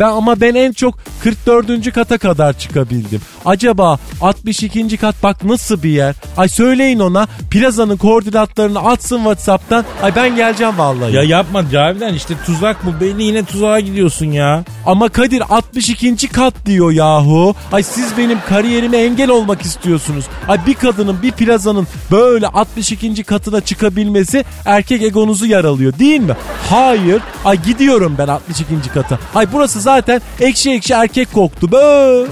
Ben 0.00 0.08
ama 0.08 0.40
ben 0.40 0.54
en 0.54 0.72
çok 0.72 0.94
44. 1.22 1.92
kata 1.94 2.18
kadar 2.18 2.58
çıkabildim. 2.58 3.20
Acaba 3.44 3.98
62. 4.20 4.96
kat 4.96 5.14
bak 5.22 5.44
nasıl 5.44 5.82
bir 5.82 5.90
yer? 5.90 6.14
Ay 6.36 6.48
söyleyin 6.48 6.98
ona 6.98 7.26
plazanın 7.50 7.96
koordinatlarını 7.96 8.78
atsın 8.78 9.16
Whatsapp'tan. 9.16 9.84
Ay 10.02 10.16
ben 10.16 10.36
geleceğim 10.36 10.78
vallahi. 10.78 11.16
Ya 11.16 11.22
yapma 11.22 11.70
Cavidan 11.70 12.14
işte 12.14 12.34
tuzak 12.46 12.86
bu 12.86 13.00
belli 13.00 13.22
yine 13.22 13.44
tuzağa 13.44 13.80
gidiyorsun 13.80 14.26
ya. 14.26 14.64
Ama 14.86 15.08
Kadir 15.08 15.42
62. 15.50 16.28
kat 16.28 16.54
diyor 16.66 16.90
yahu. 16.92 17.54
Ay 17.72 17.82
siz 17.82 18.18
benim 18.18 18.38
kariyerime 18.48 18.96
engel 18.96 19.30
olmak 19.30 19.62
istiyorsunuz. 19.62 20.24
Ay 20.48 20.66
bir 20.66 20.74
kadının 20.74 21.22
bir 21.22 21.32
plazanın 21.32 21.86
böyle 22.10 22.46
62. 22.48 23.24
katına 23.24 23.60
çıkabilmesi 23.60 24.44
erkek 24.64 25.02
egonuzu 25.02 25.46
yaralıyor 25.46 25.98
değil 25.98 26.20
mi? 26.20 26.34
Hayır. 26.70 27.22
Ay 27.44 27.62
gidiyorum 27.62 28.14
ben 28.18 28.28
62. 28.28 28.88
kata. 28.94 29.18
Ay 29.34 29.46
burası 29.52 29.80
zaten 29.84 30.20
ekşi 30.40 30.70
ekşi 30.72 30.92
erkek 30.94 31.32
koktu. 31.32 31.72
Bö. 31.72 32.26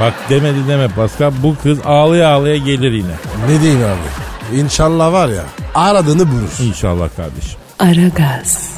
Bak 0.00 0.14
demedi 0.30 0.58
deme 0.68 0.88
Pascal 0.88 1.32
bu 1.42 1.56
kız 1.62 1.78
ağlaya 1.84 2.28
ağlaya 2.28 2.56
gelir 2.56 2.92
yine. 2.92 3.14
Ne 3.48 3.62
diyeyim 3.62 3.80
abi? 3.84 4.58
İnşallah 4.60 5.12
var 5.12 5.28
ya 5.28 5.42
aradığını 5.74 6.28
bulur. 6.28 6.68
İnşallah 6.68 7.08
kardeşim. 7.16 7.58
Aragaz, 7.78 8.70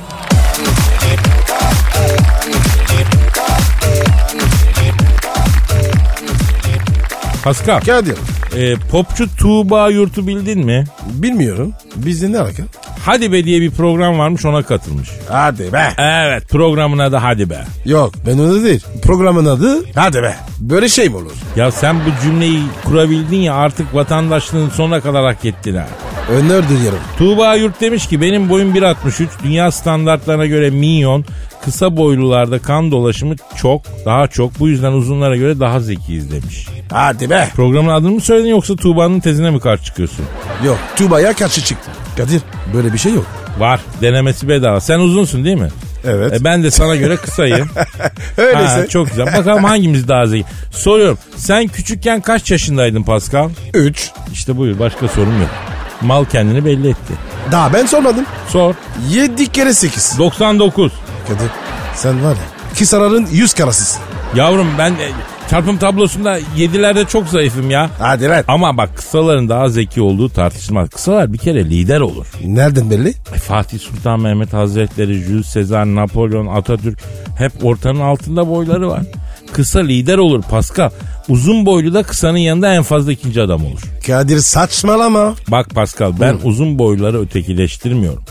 Pascal 7.44 7.80
Kadir 7.80 8.16
e, 8.56 8.75
popçu 8.90 9.37
Tuğba 9.37 9.90
Yurt'u 9.90 10.26
bildin 10.26 10.64
mi? 10.66 10.85
bilmiyorum. 11.06 11.73
Bizde 11.97 12.32
ne 12.32 12.38
alaka? 12.38 12.62
Hadi 13.05 13.33
be 13.33 13.45
diye 13.45 13.61
bir 13.61 13.71
program 13.71 14.19
varmış 14.19 14.45
ona 14.45 14.62
katılmış. 14.62 15.09
Hadi 15.28 15.73
be. 15.73 15.93
Evet 15.99 16.49
programın 16.49 16.99
adı 16.99 17.17
Hadi 17.17 17.50
be. 17.50 17.64
Yok 17.85 18.12
ben 18.26 18.38
onu 18.38 18.64
değil. 18.64 18.85
Programın 19.02 19.47
adı 19.47 19.85
hadi 19.95 20.23
be. 20.23 20.37
Böyle 20.61 20.88
şey 20.88 21.09
mi 21.09 21.17
olur? 21.17 21.33
Ya 21.57 21.71
sen 21.71 21.97
bu 21.97 22.23
cümleyi 22.23 22.62
kurabildin 22.85 23.37
ya 23.37 23.55
artık 23.55 23.95
vatandaşlığın 23.95 24.71
sonuna 24.71 25.00
kadar 25.00 25.25
hak 25.25 25.45
ettin 25.45 25.75
ha. 25.75 25.87
Öner 26.28 26.68
duyuyorum. 26.68 26.99
Tuğba 27.18 27.54
Yurt 27.54 27.80
demiş 27.80 28.06
ki 28.06 28.20
benim 28.20 28.49
boyum 28.49 28.75
1.63 28.75 29.26
dünya 29.44 29.70
standartlarına 29.70 30.47
göre 30.47 30.70
minyon 30.70 31.25
kısa 31.64 31.97
boylularda 31.97 32.58
kan 32.58 32.90
dolaşımı 32.90 33.35
çok 33.56 33.82
daha 34.04 34.26
çok 34.26 34.61
bu 34.61 34.68
yüzden 34.68 34.92
uzunlara 34.92 35.37
göre 35.37 35.61
daha 35.61 35.80
zekiyiz 35.80 36.30
demiş. 36.32 36.68
Hadi 36.92 37.30
be. 37.30 37.49
Programın 37.56 37.88
adını 37.88 38.11
mı 38.11 38.20
söyledin 38.20 38.49
yoksa 38.49 38.76
Tuğba'nın 38.76 39.20
tezine 39.20 39.50
mi 39.50 39.61
karşı 39.61 39.85
çıkıyorsun? 39.85 40.25
Yok 40.64 40.78
Tuba'ya 40.97 41.32
karşı 41.32 41.64
çıktı. 41.64 41.90
Kadir 42.16 42.40
böyle 42.75 42.92
bir 42.92 42.99
şey 42.99 43.14
yok. 43.14 43.26
Var 43.58 43.80
denemesi 44.02 44.49
bedava 44.49 44.80
sen 44.80 44.99
uzunsun 44.99 45.44
değil 45.44 45.56
mi? 45.56 45.68
Evet. 46.04 46.32
E 46.40 46.44
ben 46.44 46.62
de 46.62 46.70
sana 46.70 46.97
göre 46.97 47.16
kısayım. 47.16 47.70
Öyleyse. 48.37 48.80
Ha, 48.80 48.87
çok 48.87 49.08
güzel. 49.11 49.26
Bakalım 49.26 49.64
hangimiz 49.64 50.08
daha 50.08 50.26
zeki. 50.26 50.44
Soruyorum. 50.70 51.18
Sen 51.37 51.68
küçükken 51.68 52.20
kaç 52.20 52.50
yaşındaydın 52.50 53.02
Pascal? 53.02 53.50
3. 53.75 54.11
İşte 54.32 54.56
buyur. 54.56 54.78
Başka 54.78 55.08
sorum 55.08 55.40
yok. 55.40 55.50
Mal 56.02 56.25
kendini 56.25 56.64
belli 56.64 56.88
etti. 56.88 57.14
Daha 57.52 57.73
ben 57.73 57.87
sormadım. 57.87 58.25
Sor. 58.49 58.75
7 59.11 59.52
kere 59.52 59.75
8. 59.75 60.19
99. 60.19 60.93
Kadir 61.28 61.50
sen 61.95 62.25
var 62.25 62.31
ya 62.31 62.59
Kisarar'ın 62.75 63.26
100 63.33 63.55
karasısın. 63.55 64.02
Yavrum 64.35 64.67
ben 64.78 64.90
e, 64.90 65.11
çarpım 65.50 65.78
tablosunda 65.78 66.38
yedilerde 66.57 67.05
çok 67.05 67.28
zayıfım 67.28 67.71
ya. 67.71 67.90
Hadi 67.99 68.28
lan. 68.28 68.45
Ama 68.49 68.76
bak 68.76 68.97
kısaların 68.97 69.49
daha 69.49 69.69
zeki 69.69 70.02
olduğu 70.02 70.28
tartışılmaz. 70.28 70.90
Kısalar 70.90 71.33
bir 71.33 71.38
kere 71.38 71.64
lider 71.64 72.00
olur. 72.00 72.26
Nereden 72.45 72.90
belli? 72.90 73.14
Ay, 73.33 73.38
Fatih 73.38 73.78
Sultan 73.78 74.21
Mehmet 74.21 74.52
Hazretleri, 74.52 75.14
Jules 75.14 75.55
Caesar, 75.55 75.87
Napolyon, 75.87 76.47
Atatürk 76.47 76.99
hep 77.38 77.64
ortanın 77.64 78.00
altında 78.00 78.49
boyları 78.49 78.88
var. 78.88 79.02
Kısa 79.52 79.81
lider 79.81 80.19
olur 80.19 80.43
Pascal. 80.43 80.90
Uzun 81.28 81.67
boylu 81.67 81.95
da 81.95 82.02
kısanın 82.02 82.38
yanında 82.38 82.75
en 82.75 82.83
fazla 82.83 83.12
ikinci 83.12 83.43
adam 83.43 83.67
olur. 83.67 83.81
Kadir 84.07 84.38
saçmalama. 84.38 85.35
Bak 85.49 85.71
Pascal 85.71 86.12
ben 86.21 86.37
uzun 86.45 86.78
boyluları 86.78 87.21
ötekileştirmiyorum. 87.21 88.23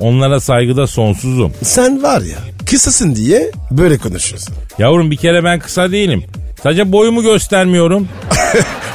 Onlara 0.00 0.40
saygıda 0.40 0.86
sonsuzum. 0.86 1.52
Sen 1.62 2.02
var 2.02 2.20
ya 2.20 2.38
kısasın 2.66 3.14
diye 3.14 3.50
böyle 3.70 3.98
konuşuyorsun. 3.98 4.54
Yavrum 4.78 5.10
bir 5.10 5.16
kere 5.16 5.44
ben 5.44 5.58
kısa 5.60 5.92
değilim. 5.92 6.24
Sadece 6.64 6.92
boyumu 6.92 7.22
göstermiyorum. 7.22 8.08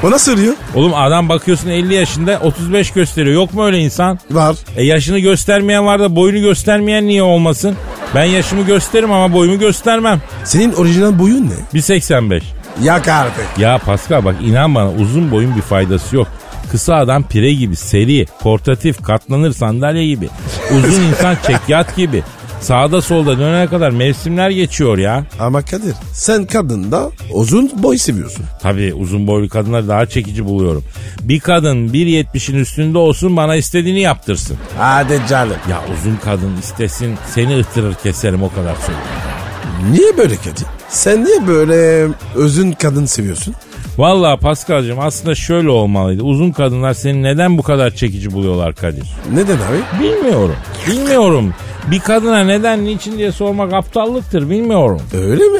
O 0.04 0.12
nasıl 0.12 0.34
oluyor? 0.34 0.54
Oğlum 0.76 0.94
adam 0.96 1.30
bakıyorsun 1.30 1.70
50 1.70 1.94
yaşında 1.94 2.40
35 2.44 2.92
gösteriyor. 2.92 3.36
Yok 3.36 3.54
mu 3.54 3.66
öyle 3.66 3.78
insan? 3.80 4.20
Var. 4.32 4.56
E 4.76 4.84
yaşını 4.84 5.20
göstermeyen 5.20 5.86
var 5.86 6.00
da 6.00 6.16
boyunu 6.16 6.40
göstermeyen 6.42 7.08
niye 7.08 7.24
olmasın? 7.24 7.76
Ben 8.16 8.24
yaşımı 8.24 8.66
gösteririm 8.66 9.12
ama 9.12 9.34
boyumu 9.34 9.60
göstermem. 9.60 10.22
Senin 10.44 10.74
orijinal 10.74 11.20
boyun 11.20 11.50
ne? 11.50 11.80
1.85. 11.80 12.42
Yak 12.84 13.08
artık. 13.08 13.46
Ya 13.58 13.78
Pascal 13.78 14.26
bak 14.26 14.36
inan 14.46 14.76
bana 14.76 14.92
uzun 14.92 15.32
boyun 15.32 15.56
bir 15.56 15.62
faydası 15.62 16.16
yok. 16.16 16.28
Kısa 16.72 16.96
adam 16.96 17.24
pire 17.24 17.54
gibi, 17.54 17.76
seri, 17.76 18.26
portatif, 18.42 19.04
katlanır 19.04 19.52
sandalye 19.52 20.08
gibi. 20.08 20.30
Uzun 20.72 21.02
insan 21.02 21.36
çekyat 21.48 21.96
gibi. 21.96 22.24
Sağda 22.62 23.01
solda 23.01 23.39
dönene 23.39 23.68
kadar 23.68 23.89
mevsimler 23.92 24.50
geçiyor 24.50 24.98
ya. 24.98 25.25
Ama 25.39 25.62
Kadir 25.62 25.94
sen 26.13 26.46
kadında 26.46 27.10
uzun 27.34 27.72
boy 27.84 27.98
seviyorsun. 27.98 28.46
Tabii 28.62 28.94
uzun 28.94 29.28
boylu 29.28 29.50
kadınları 29.50 29.88
daha 29.88 30.06
çekici 30.06 30.46
buluyorum. 30.46 30.84
Bir 31.22 31.39
kadın 31.39 31.88
1.70'in 31.88 32.56
üstünde 32.60 32.98
olsun 32.98 33.38
bana 33.38 33.56
istediğini 33.56 34.00
yaptırsın. 34.01 34.58
Hadi 34.78 35.22
canım. 35.30 35.58
Ya 35.70 35.82
uzun 36.00 36.16
kadın 36.25 36.58
istesin 36.58 37.16
seni 37.34 37.60
ıhtırır 37.60 37.94
keserim 37.94 38.44
o 38.44 38.50
kadar 38.50 38.75
söyleyeyim. 38.75 39.92
Niye 39.92 40.18
böyle 40.18 40.36
Kadir? 40.36 40.66
Sen 40.89 41.25
niye 41.25 41.48
böyle 41.48 42.08
özün 42.36 42.72
kadın 42.72 43.06
seviyorsun? 43.06 43.56
Vallahi 44.00 44.39
Paskal'cığım 44.39 45.00
aslında 45.00 45.36
şöyle 45.36 45.70
olmalıydı. 45.70 46.24
Uzun 46.24 46.51
kadınlar 46.51 46.94
seni 46.94 47.24
neden 47.24 47.58
bu 47.58 47.63
kadar 47.63 47.91
çekici 47.96 48.32
buluyorlar 48.34 48.75
Kadir? 48.75 49.03
Neden 49.34 49.56
abi? 49.56 50.03
Bilmiyorum. 50.03 50.56
Bilmiyorum. 50.88 51.53
Bir 51.91 52.00
kadına 52.00 52.44
neden 52.44 52.86
niçin 52.86 53.18
diye 53.18 53.32
sormak 53.32 53.74
aptallıktır 53.74 54.50
bilmiyorum. 54.50 55.01
Öyle 55.13 55.44
mi? 55.44 55.60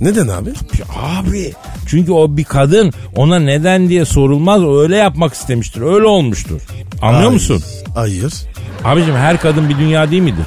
Neden 0.00 0.28
abi? 0.28 0.50
Abi 1.02 1.52
çünkü 1.86 2.12
o 2.12 2.36
bir 2.36 2.44
kadın 2.44 2.92
ona 3.16 3.38
neden 3.38 3.88
diye 3.88 4.04
sorulmaz 4.04 4.62
öyle 4.64 4.96
yapmak 4.96 5.34
istemiştir 5.34 5.80
öyle 5.80 6.06
olmuştur. 6.06 6.60
Anlıyor 7.02 7.28
Ay, 7.28 7.34
musun? 7.34 7.62
Hayır. 7.94 8.32
Abicim 8.84 9.14
her 9.14 9.40
kadın 9.40 9.68
bir 9.68 9.78
dünya 9.78 10.10
değil 10.10 10.22
midir? 10.22 10.44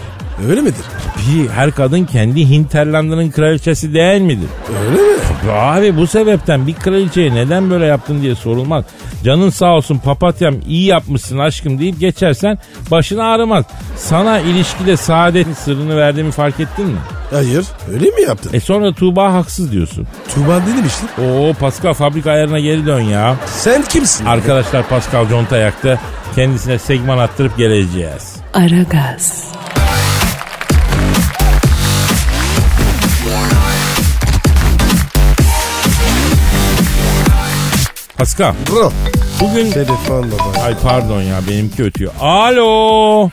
Öyle 0.49 0.61
midir? 0.61 0.85
Bir 1.29 1.49
her 1.49 1.71
kadın 1.71 2.05
kendi 2.05 2.49
Hinterland'ının 2.49 3.31
kraliçesi 3.31 3.93
değil 3.93 4.21
midir? 4.21 4.47
Öyle 4.81 5.01
mi? 5.01 5.15
Abi 5.51 5.97
bu 5.97 6.07
sebepten 6.07 6.67
bir 6.67 6.73
kraliçeye 6.73 7.35
neden 7.35 7.69
böyle 7.69 7.85
yaptın 7.85 8.21
diye 8.21 8.35
sorulmaz. 8.35 8.85
Canın 9.23 9.49
sağ 9.49 9.65
olsun 9.75 9.97
papatyam 9.97 10.55
iyi 10.67 10.85
yapmışsın 10.85 11.37
aşkım 11.37 11.79
deyip 11.79 11.99
geçersen 11.99 12.57
başın 12.91 13.17
ağrımaz. 13.17 13.65
Sana 13.97 14.39
ilişkide 14.39 14.97
saadetin 14.97 15.53
sırrını 15.53 15.97
verdiğimi 15.97 16.31
fark 16.31 16.59
ettin 16.59 16.85
mi? 16.85 16.97
Hayır 17.31 17.65
öyle 17.93 18.05
mi 18.05 18.21
yaptın? 18.27 18.49
E 18.53 18.59
sonra 18.59 18.93
Tuğba 18.93 19.33
haksız 19.33 19.71
diyorsun. 19.71 20.07
Tuğba 20.35 20.61
dedim 20.61 20.85
işte. 20.87 21.05
Oo 21.21 21.53
Pascal 21.53 21.93
fabrika 21.93 22.31
ayarına 22.31 22.59
geri 22.59 22.85
dön 22.85 23.01
ya. 23.01 23.35
Sen 23.45 23.83
kimsin? 23.83 24.25
Arkadaşlar 24.25 24.87
Pascal 24.87 25.29
conta 25.29 25.57
yaktı. 25.57 25.99
Kendisine 26.35 26.79
segman 26.79 27.17
attırıp 27.17 27.57
geleceğiz. 27.57 28.35
Aragaz, 28.53 29.43
Pascal 38.17 38.53
Bro. 38.71 38.89
bugün... 39.41 39.71
Telefon 39.71 40.23
baba. 40.31 40.65
Ay 40.65 40.73
pardon 40.83 41.21
ya 41.21 41.39
benimki 41.49 41.83
ötüyor. 41.83 42.11
Alo. 42.21 43.29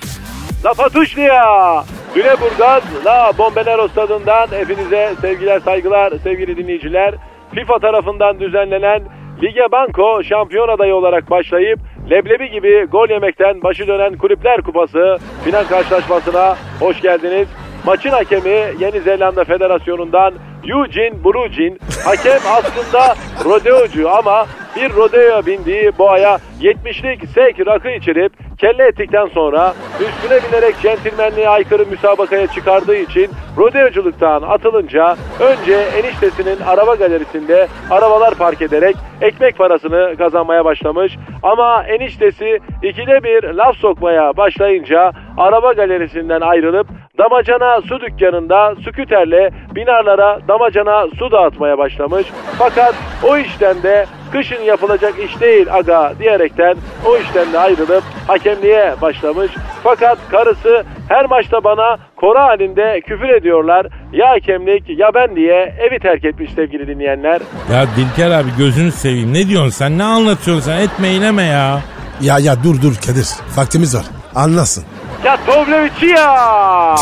La 0.65 0.73
Patuşlia. 0.77 1.85
Lüleburgaz 2.17 2.83
La 3.05 3.33
Bombonero 3.39 3.89
stadından 3.89 4.49
hepinize 4.51 5.12
sevgiler 5.21 5.61
saygılar 5.61 6.12
sevgili 6.23 6.57
dinleyiciler. 6.57 7.15
FIFA 7.55 7.79
tarafından 7.79 8.41
düzenlenen 8.41 9.03
Lige 9.43 9.73
Banco 9.73 10.23
şampiyon 10.25 10.69
adayı 10.69 10.95
olarak 10.95 11.31
başlayıp 11.31 11.79
leblebi 12.11 12.51
gibi 12.51 12.85
gol 12.93 13.09
yemekten 13.09 13.62
başı 13.62 13.87
dönen 13.87 14.19
Kulüpler 14.19 14.62
Kupası 14.62 15.19
final 15.45 15.65
karşılaşmasına 15.65 16.57
hoş 16.81 17.01
geldiniz. 17.01 17.49
Maçın 17.85 18.11
hakemi 18.11 18.75
Yeni 18.81 19.01
Zelanda 19.01 19.45
Federasyonu'ndan 19.45 20.35
Eugene 20.65 21.25
Brugin. 21.25 21.79
Hakem 22.05 22.41
aslında 22.51 23.15
rodeocu 23.45 24.11
ama 24.11 24.47
bir 24.77 24.93
rodeo 24.93 25.47
bindiği 25.47 25.99
boğaya 25.99 26.39
70'lik 26.61 27.29
sek 27.35 27.67
rakı 27.67 27.91
içirip 27.91 28.33
kelle 28.62 28.87
ettikten 28.87 29.26
sonra 29.26 29.75
üstüne 30.00 30.38
binerek 30.49 30.75
centilmenliğe 30.83 31.49
aykırı 31.49 31.87
müsabakaya 31.87 32.47
çıkardığı 32.47 32.97
için 32.97 33.31
rodeoculuktan 33.57 34.42
atılınca 34.42 35.16
önce 35.40 35.75
eniştesinin 35.75 36.61
araba 36.66 36.95
galerisinde 36.95 37.69
arabalar 37.90 38.35
park 38.35 38.62
ederek 38.62 38.97
ekmek 39.21 39.59
parasını 39.59 40.16
kazanmaya 40.19 40.64
başlamış. 40.64 41.16
Ama 41.42 41.85
eniştesi 41.85 42.59
ikide 42.83 43.23
bir 43.23 43.42
laf 43.42 43.76
sokmaya 43.76 44.37
başlayınca 44.37 45.12
araba 45.38 45.73
galerisinden 45.73 46.40
ayrılıp 46.40 46.87
damacana 47.19 47.81
su 47.81 48.00
dükkanında 48.00 48.75
sküterle 48.75 49.50
binarlara 49.75 50.38
damacana 50.49 51.07
su 51.19 51.31
dağıtmaya 51.31 51.78
başlamış. 51.78 52.26
Fakat 52.59 52.95
o 53.23 53.37
işten 53.37 53.83
de 53.83 54.07
kışın 54.33 54.62
yapılacak 54.62 55.14
iş 55.19 55.41
değil 55.41 55.75
aga 55.75 56.12
diyerekten 56.19 56.76
o 57.07 57.17
işten 57.17 57.52
de 57.52 57.59
ayrılıp 57.59 58.02
hakemliğe 58.26 58.95
başlamış. 59.02 59.50
Fakat 59.83 60.19
karısı 60.31 60.85
her 61.09 61.26
maçta 61.26 61.64
bana 61.64 61.99
koro 62.17 62.38
halinde 62.38 63.00
küfür 63.07 63.29
ediyorlar. 63.29 63.87
Ya 64.12 64.31
hakemlik 64.31 64.99
ya 64.99 65.11
ben 65.14 65.37
diye 65.37 65.75
evi 65.79 65.99
terk 65.99 66.25
etmiş 66.25 66.50
sevgili 66.52 66.87
dinleyenler. 66.87 67.41
Ya 67.73 67.87
Dilker 67.97 68.31
abi 68.31 68.49
gözünü 68.59 68.93
seveyim. 68.93 69.35
Ne 69.35 69.49
diyorsun 69.49 69.71
sen? 69.71 69.99
Ne 69.99 70.05
anlatıyorsun 70.05 70.64
sen? 70.64 70.79
Etme 70.81 71.09
eyleme 71.09 71.43
ya. 71.43 71.81
Ya 72.21 72.38
ya 72.38 72.57
dur 72.64 72.83
dur 72.83 72.95
Kadir. 73.07 73.29
Vaktimiz 73.57 73.97
var. 73.97 74.05
Anlasın. 74.35 74.85
Ya 75.25 75.37
Tovlevici 75.47 76.07
ya! 76.07 76.95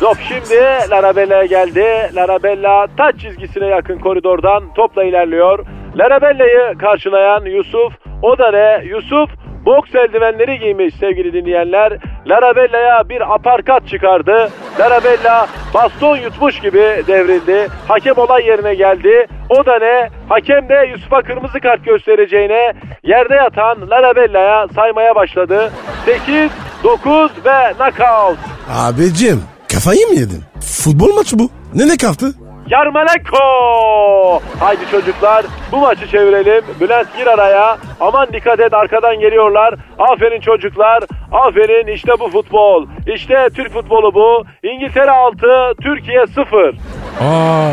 Top 0.00 0.16
şimdi 0.28 0.54
Larabella'ya 0.90 1.44
geldi. 1.44 2.10
Larabella 2.14 2.86
taç 2.96 3.20
çizgisine 3.20 3.66
yakın 3.66 3.98
koridordan 3.98 4.74
topla 4.74 5.04
ilerliyor. 5.04 5.66
Larabella'yı 5.96 6.78
karşılayan 6.78 7.44
Yusuf. 7.44 7.92
O 8.22 8.38
da 8.38 8.50
ne? 8.50 8.84
Yusuf 8.84 9.30
boks 9.66 9.94
eldivenleri 9.94 10.58
giymiş 10.58 10.94
sevgili 10.94 11.32
dinleyenler. 11.32 11.92
Larabella'ya 12.26 13.08
bir 13.08 13.34
aparkat 13.34 13.88
çıkardı. 13.88 14.50
Larabella 14.80 15.46
baston 15.74 16.16
yutmuş 16.16 16.60
gibi 16.60 17.02
devrildi. 17.06 17.68
Hakem 17.88 18.14
olay 18.16 18.46
yerine 18.46 18.74
geldi. 18.74 19.26
O 19.48 19.66
da 19.66 19.78
ne? 19.78 20.08
Hakem 20.28 20.68
de 20.68 20.88
Yusuf'a 20.90 21.22
kırmızı 21.22 21.60
kart 21.60 21.84
göstereceğine 21.84 22.72
yerde 23.02 23.34
yatan 23.34 23.90
Larabella'ya 23.90 24.68
saymaya 24.68 25.14
başladı. 25.14 25.72
8, 26.04 26.50
9 26.84 27.30
ve 27.44 27.72
knockout. 27.78 28.38
Abicim 28.70 29.42
kafayı 29.72 30.06
mı 30.06 30.14
yedin? 30.14 30.44
Futbol 30.60 31.14
maçı 31.14 31.38
bu. 31.38 31.50
Ne 31.74 31.88
ne 31.88 31.96
kalktı? 31.96 32.32
Yarmaleko! 32.68 34.40
Haydi 34.60 34.80
çocuklar 34.90 35.44
bu 35.72 35.76
maçı 35.76 36.06
çevirelim. 36.06 36.64
Bülent 36.80 37.16
gir 37.16 37.26
araya. 37.26 37.78
Aman 38.00 38.28
dikkat 38.32 38.60
et 38.60 38.74
arkadan 38.74 39.20
geliyorlar. 39.20 39.74
Aferin 39.98 40.40
çocuklar. 40.40 41.02
Aferin 41.32 41.94
işte 41.94 42.12
bu 42.20 42.30
futbol. 42.30 42.86
İşte 43.14 43.48
Türk 43.54 43.72
futbolu 43.72 44.14
bu. 44.14 44.44
İngiltere 44.62 45.10
6, 45.10 45.36
Türkiye 45.82 46.26
0. 46.26 46.74
Aa 47.20 47.70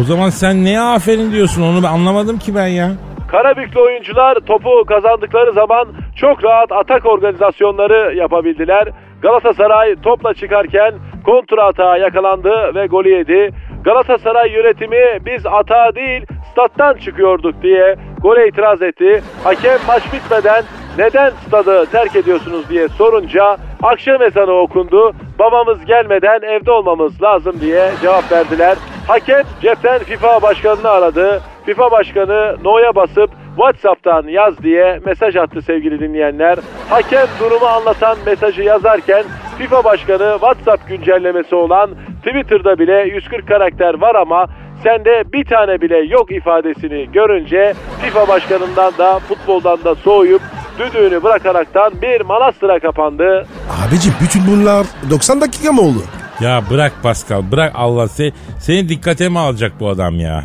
o 0.00 0.04
zaman 0.04 0.30
sen 0.30 0.64
neye 0.64 0.80
aferin 0.80 1.32
diyorsun 1.32 1.62
onu 1.62 1.82
ben 1.82 1.88
anlamadım 1.88 2.38
ki 2.38 2.54
ben 2.54 2.66
ya. 2.66 2.92
Karabüklü 3.36 3.80
oyuncular 3.80 4.34
topu 4.34 4.84
kazandıkları 4.84 5.52
zaman 5.52 5.88
çok 6.16 6.44
rahat 6.44 6.72
atak 6.72 7.06
organizasyonları 7.06 8.16
yapabildiler. 8.16 8.88
Galatasaray 9.22 9.96
topla 10.02 10.34
çıkarken 10.34 10.94
kontra 11.24 11.64
atağa 11.64 11.96
yakalandı 11.96 12.74
ve 12.74 12.86
golü 12.86 13.08
yedi. 13.08 13.50
Galatasaray 13.84 14.50
yönetimi 14.50 15.04
biz 15.26 15.46
atağa 15.46 15.94
değil 15.94 16.26
stat'tan 16.52 16.94
çıkıyorduk 16.94 17.62
diye 17.62 17.96
gole 18.22 18.48
itiraz 18.48 18.82
etti. 18.82 19.22
Hakem 19.44 19.78
maç 19.86 20.02
bitmeden 20.12 20.64
neden 20.98 21.30
stadı 21.30 21.86
terk 21.86 22.16
ediyorsunuz 22.16 22.70
diye 22.70 22.88
sorunca 22.88 23.56
akşam 23.82 24.22
ezanı 24.22 24.52
okundu. 24.52 25.12
Babamız 25.38 25.84
gelmeden 25.84 26.40
evde 26.42 26.70
olmamız 26.70 27.22
lazım 27.22 27.60
diye 27.60 27.90
cevap 28.02 28.32
verdiler. 28.32 28.76
Hakem 29.08 29.42
cepten 29.62 29.98
FIFA 29.98 30.42
başkanını 30.42 30.88
aradı. 30.88 31.42
FIFA 31.66 31.90
başkanı 31.90 32.56
no'ya 32.64 32.94
basıp 32.94 33.30
WhatsApp'tan 33.56 34.26
yaz 34.28 34.62
diye 34.62 35.00
mesaj 35.06 35.36
attı 35.36 35.62
sevgili 35.62 36.00
dinleyenler. 36.00 36.58
Hakem 36.90 37.26
durumu 37.40 37.66
anlatan 37.66 38.18
mesajı 38.26 38.62
yazarken 38.62 39.24
FIFA 39.58 39.84
başkanı 39.84 40.32
WhatsApp 40.32 40.88
güncellemesi 40.88 41.54
olan 41.54 41.90
Twitter'da 42.24 42.78
bile 42.78 43.08
140 43.14 43.48
karakter 43.48 44.00
var 44.00 44.14
ama 44.14 44.46
sende 44.82 45.32
bir 45.32 45.44
tane 45.44 45.80
bile 45.80 45.98
yok 45.98 46.32
ifadesini 46.32 47.12
görünce 47.12 47.74
FIFA 48.02 48.28
başkanından 48.28 48.92
da 48.98 49.18
futboldan 49.18 49.84
da 49.84 49.94
soğuyup 49.94 50.42
düdüğünü 50.78 51.22
bırakaraktan 51.22 51.92
bir 52.02 52.20
manastıra 52.20 52.78
kapandı. 52.78 53.46
Abicim 53.88 54.12
bütün 54.22 54.42
bunlar 54.46 54.86
90 55.10 55.40
dakika 55.40 55.72
mı 55.72 55.80
oldu? 55.80 56.02
Ya 56.40 56.62
bırak 56.70 56.92
Pascal 57.02 57.42
bırak 57.52 57.72
Allah 57.74 58.08
seni, 58.08 58.32
seni 58.60 58.88
dikkate 58.88 59.28
mi 59.28 59.38
alacak 59.38 59.72
bu 59.80 59.88
adam 59.88 60.20
ya? 60.20 60.44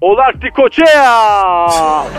Olakti 0.00 0.48
Koçea! 0.56 1.66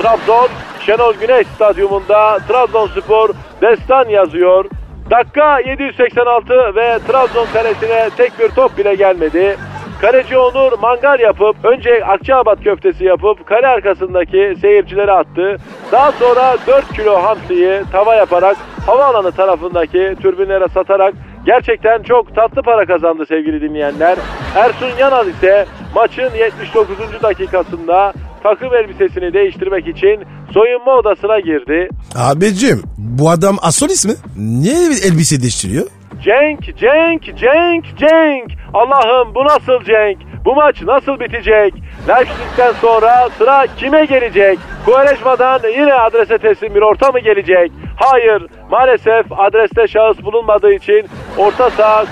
Trabzon 0.02 0.47
Şenol 0.86 1.13
Güneş 1.13 1.47
Stadyumunda 1.47 2.39
Trabzonspor 2.47 3.30
destan 3.62 4.10
yazıyor. 4.10 4.65
Dakika 5.12 5.60
786 5.60 6.54
ve 6.76 7.00
Trabzon 7.08 7.47
kalesine 7.54 8.10
tek 8.17 8.39
bir 8.39 8.50
top 8.50 8.78
bile 8.78 8.95
gelmedi. 8.95 9.58
Kaleci 10.01 10.37
Onur 10.37 10.79
mangal 10.79 11.19
yapıp 11.19 11.65
önce 11.65 12.05
Akçaabat 12.05 12.63
köftesi 12.63 13.03
yapıp 13.03 13.45
kale 13.45 13.67
arkasındaki 13.67 14.55
seyircilere 14.61 15.11
attı. 15.11 15.57
Daha 15.91 16.11
sonra 16.11 16.57
4 16.67 16.93
kilo 16.93 17.15
hamsiyi 17.23 17.81
tava 17.91 18.15
yaparak 18.15 18.57
havaalanı 18.85 19.31
tarafındaki 19.31 20.15
türbinlere 20.21 20.65
satarak 20.73 21.13
gerçekten 21.45 22.03
çok 22.03 22.35
tatlı 22.35 22.61
para 22.61 22.85
kazandı 22.85 23.25
sevgili 23.27 23.61
dinleyenler. 23.61 24.17
Ersun 24.55 24.97
Yanal 24.99 25.27
ise 25.27 25.65
maçın 25.95 26.29
79. 26.39 26.97
dakikasında 27.23 28.13
takım 28.43 28.73
elbisesini 28.73 29.33
değiştirmek 29.33 29.87
için 29.87 30.19
soyunma 30.53 30.91
odasına 30.91 31.39
girdi. 31.39 31.89
Abicim 32.15 32.83
bu 32.97 33.29
adam 33.29 33.57
asolis 33.61 34.05
mi? 34.05 34.13
Niye 34.37 34.75
elbise 35.07 35.41
değiştiriyor? 35.41 35.85
Cenk, 36.23 36.77
Cenk, 36.77 37.23
Cenk, 37.38 37.97
Cenk. 37.97 38.51
Allah'ım 38.73 39.36
bu 39.36 39.43
nasıl 39.45 39.84
Cenk? 39.86 40.17
Bu 40.45 40.55
maç 40.55 40.81
nasıl 40.81 41.19
bitecek? 41.19 41.73
Leipzig'ten 42.07 42.73
sonra 42.81 43.29
sıra 43.38 43.67
kime 43.77 44.05
gelecek? 44.05 44.60
Kuvareşma'dan 44.86 45.60
yine 45.69 45.93
adrese 45.93 46.38
teslim 46.38 46.75
bir 46.75 46.81
orta 46.81 47.12
mı 47.12 47.19
gelecek? 47.19 47.71
Hayır, 47.95 48.47
maalesef 48.71 49.25
adreste 49.31 49.88
şahıs 49.88 50.23
bulunmadığı 50.23 50.73
için 50.73 51.05
orta 51.38 51.69
saha 51.69 52.05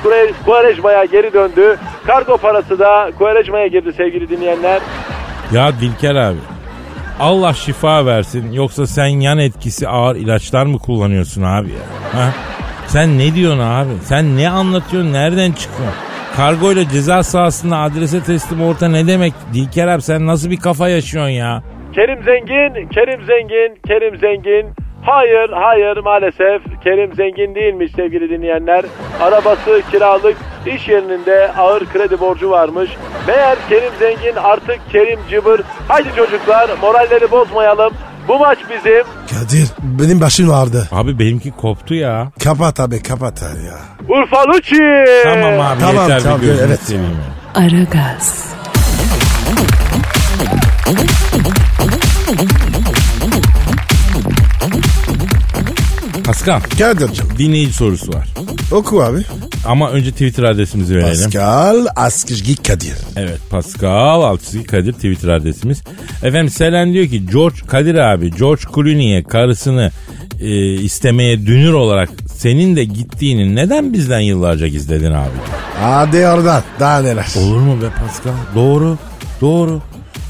Kuvareşma'ya 0.46 1.06
geri 1.06 1.34
döndü. 1.34 1.78
Kargo 2.08 2.38
parası 2.38 2.80
da 2.80 3.12
Kuvareşma'ya 3.18 3.68
girdi 3.68 3.94
sevgili 3.94 4.30
dinleyenler. 4.30 4.82
Ya 5.54 5.72
Dilker 5.82 6.16
abi 6.16 6.38
Allah 7.20 7.54
şifa 7.54 8.06
versin 8.06 8.52
yoksa 8.52 8.88
sen 8.88 9.06
yan 9.08 9.38
etkisi 9.38 9.88
ağır 9.88 10.16
ilaçlar 10.16 10.66
mı 10.66 10.80
kullanıyorsun 10.80 11.44
abi 11.44 11.70
ya? 11.70 12.20
Ha? 12.22 12.30
Sen 12.90 13.20
ne 13.20 13.36
diyorsun 13.36 13.60
abi? 13.60 13.90
Sen 14.04 14.38
ne 14.38 14.50
anlatıyorsun? 14.50 15.14
Nereden 15.14 15.52
çıkıyorsun? 15.52 15.96
Kargoyla 16.36 16.90
ceza 16.90 17.24
sahasında 17.24 17.78
adrese 17.78 18.24
teslim 18.24 18.62
orta 18.64 18.88
ne 18.88 19.08
demek? 19.08 19.34
Dilker 19.54 19.88
abi 19.88 20.02
sen 20.02 20.28
nasıl 20.28 20.50
bir 20.52 20.60
kafa 20.60 20.90
yaşıyorsun 20.90 21.32
ya? 21.32 21.64
Kerim 21.96 22.24
Zengin, 22.24 22.90
Kerim 22.90 23.22
Zengin, 23.26 23.80
Kerim 23.88 24.18
Zengin. 24.18 24.68
Hayır, 25.02 25.50
hayır 25.54 25.98
maalesef 25.98 26.62
Kerim 26.84 27.14
Zengin 27.16 27.56
değilmiş 27.56 27.92
sevgili 27.92 28.30
dinleyenler. 28.30 28.86
Arabası 29.22 29.82
kiralık, 29.92 30.38
iş 30.66 30.88
yerinde 30.88 31.52
ağır 31.58 31.86
kredi 31.86 32.20
borcu 32.20 32.50
varmış. 32.50 32.90
Meğer 33.28 33.58
Kerim 33.70 33.94
Zengin 34.00 34.36
artık 34.36 34.80
Kerim 34.92 35.20
Cıbır. 35.30 35.62
Haydi 35.88 36.10
çocuklar 36.16 36.70
moralleri 36.82 37.32
bozmayalım. 37.32 37.94
Bu 38.30 38.40
maç 38.40 38.60
bizim. 38.70 39.04
Kadir 39.30 39.68
benim 39.82 40.22
başım 40.22 40.50
vardı. 40.50 40.88
Abi 40.92 41.20
benimki 41.20 41.52
koptu 41.52 41.94
ya. 41.94 42.32
Kapat 42.44 42.80
abi 42.80 43.04
kapat 43.04 43.44
abi 43.44 43.64
ya. 43.66 43.80
Urfa 44.10 44.44
Lucci. 44.48 44.78
Tamam 45.24 45.60
abi 45.60 45.80
Tamam, 45.80 46.02
yeter 46.10 46.24
tamam, 46.24 46.42
bir 46.42 46.46
gözünü 46.46 46.66
evet. 46.68 46.80
seveyim. 46.84 47.18
Aragaz, 47.56 48.46
Pascal 56.30 56.60
Kadir'cim 56.80 57.26
dinleyici 57.38 57.74
sorusu 57.74 58.14
var. 58.14 58.28
oku 58.72 59.04
abi. 59.04 59.22
Ama 59.66 59.92
önce 59.92 60.12
Twitter 60.12 60.44
adresimizi 60.44 60.96
verelim. 60.96 61.24
Pascal 61.24 61.88
Askizgi 61.96 62.56
Kadir. 62.56 62.94
Evet 63.16 63.40
Pascal 63.50 64.22
Altçizgi 64.22 64.64
Kadir 64.64 64.94
Twitter 64.94 65.30
adresimiz. 65.30 65.82
Efendim 66.24 66.50
Selen 66.50 66.94
diyor 66.94 67.08
ki 67.08 67.26
George 67.26 67.56
Kadir 67.68 67.96
abi 67.96 68.32
George 68.36 68.62
Clooney'e 68.76 69.24
karısını 69.24 69.92
e, 70.42 70.74
istemeye 70.74 71.46
dünür 71.46 71.74
olarak 71.74 72.10
senin 72.36 72.76
de 72.76 72.84
gittiğini 72.84 73.56
neden 73.56 73.94
bizden 73.94 74.20
yıllarca 74.20 74.68
gizledin 74.68 75.12
abi? 75.12 75.30
Hadi 75.82 76.28
oradan 76.28 76.64
daha 76.80 77.00
neler. 77.02 77.28
Olur 77.40 77.60
mu 77.60 77.82
be 77.82 77.90
Pascal? 78.00 78.34
Doğru. 78.56 78.98
Doğru. 79.42 79.82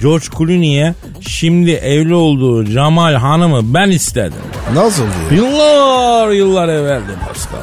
George 0.02 0.26
Clooney'e 0.38 0.94
şimdi 1.22 1.72
evli 1.72 2.16
olduğu 2.16 2.66
Cemal 2.66 3.14
Hanım'ı 3.14 3.74
ben 3.74 3.90
istedim. 3.90 4.34
Nasıl 4.74 5.04
diyor? 5.30 5.44
Yıllar 5.46 6.30
yıllar 6.30 6.70
evveldi 6.70 7.12
Pascal. 7.28 7.60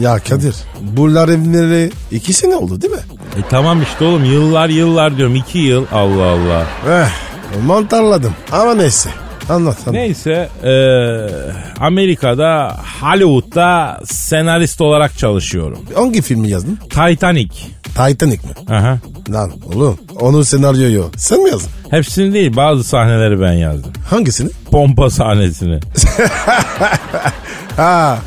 Ya 0.00 0.18
Kadir 0.18 0.54
bunlar 0.80 1.28
evleri 1.28 1.90
iki 2.10 2.32
sene 2.32 2.56
oldu 2.56 2.82
değil 2.82 2.92
mi? 2.92 3.00
E 3.38 3.40
tamam 3.50 3.82
işte 3.82 4.04
oğlum 4.04 4.24
yıllar 4.24 4.68
yıllar 4.68 5.16
diyorum 5.16 5.34
iki 5.34 5.58
yıl 5.58 5.84
Allah 5.92 6.24
Allah. 6.24 6.66
Eh 6.90 7.08
mantarladım 7.66 8.32
ama 8.52 8.74
neyse. 8.74 9.10
Anlat 9.48 9.76
anlat. 9.88 9.92
Neyse 10.00 10.48
e, 10.64 10.72
Amerika'da 11.80 12.76
Hollywood'da 13.00 14.00
senarist 14.04 14.80
olarak 14.80 15.18
çalışıyorum. 15.18 15.78
Hangi 15.94 16.22
filmi 16.22 16.48
yazdın? 16.48 16.78
Titanic. 16.90 17.54
Titanic 17.94 18.38
mi? 18.44 18.74
Aha. 18.76 18.98
Lan 19.30 19.52
oğlum 19.74 19.98
onun 20.20 20.42
senaryoyu 20.42 21.10
sen 21.16 21.42
mi 21.42 21.50
yazdın? 21.50 21.70
Hepsini 21.90 22.34
değil 22.34 22.56
bazı 22.56 22.84
sahneleri 22.84 23.40
ben 23.40 23.52
yazdım. 23.52 23.92
Hangisini? 24.10 24.50
Pompa 24.70 25.10
sahnesini. 25.10 25.80
Ha 27.76 28.18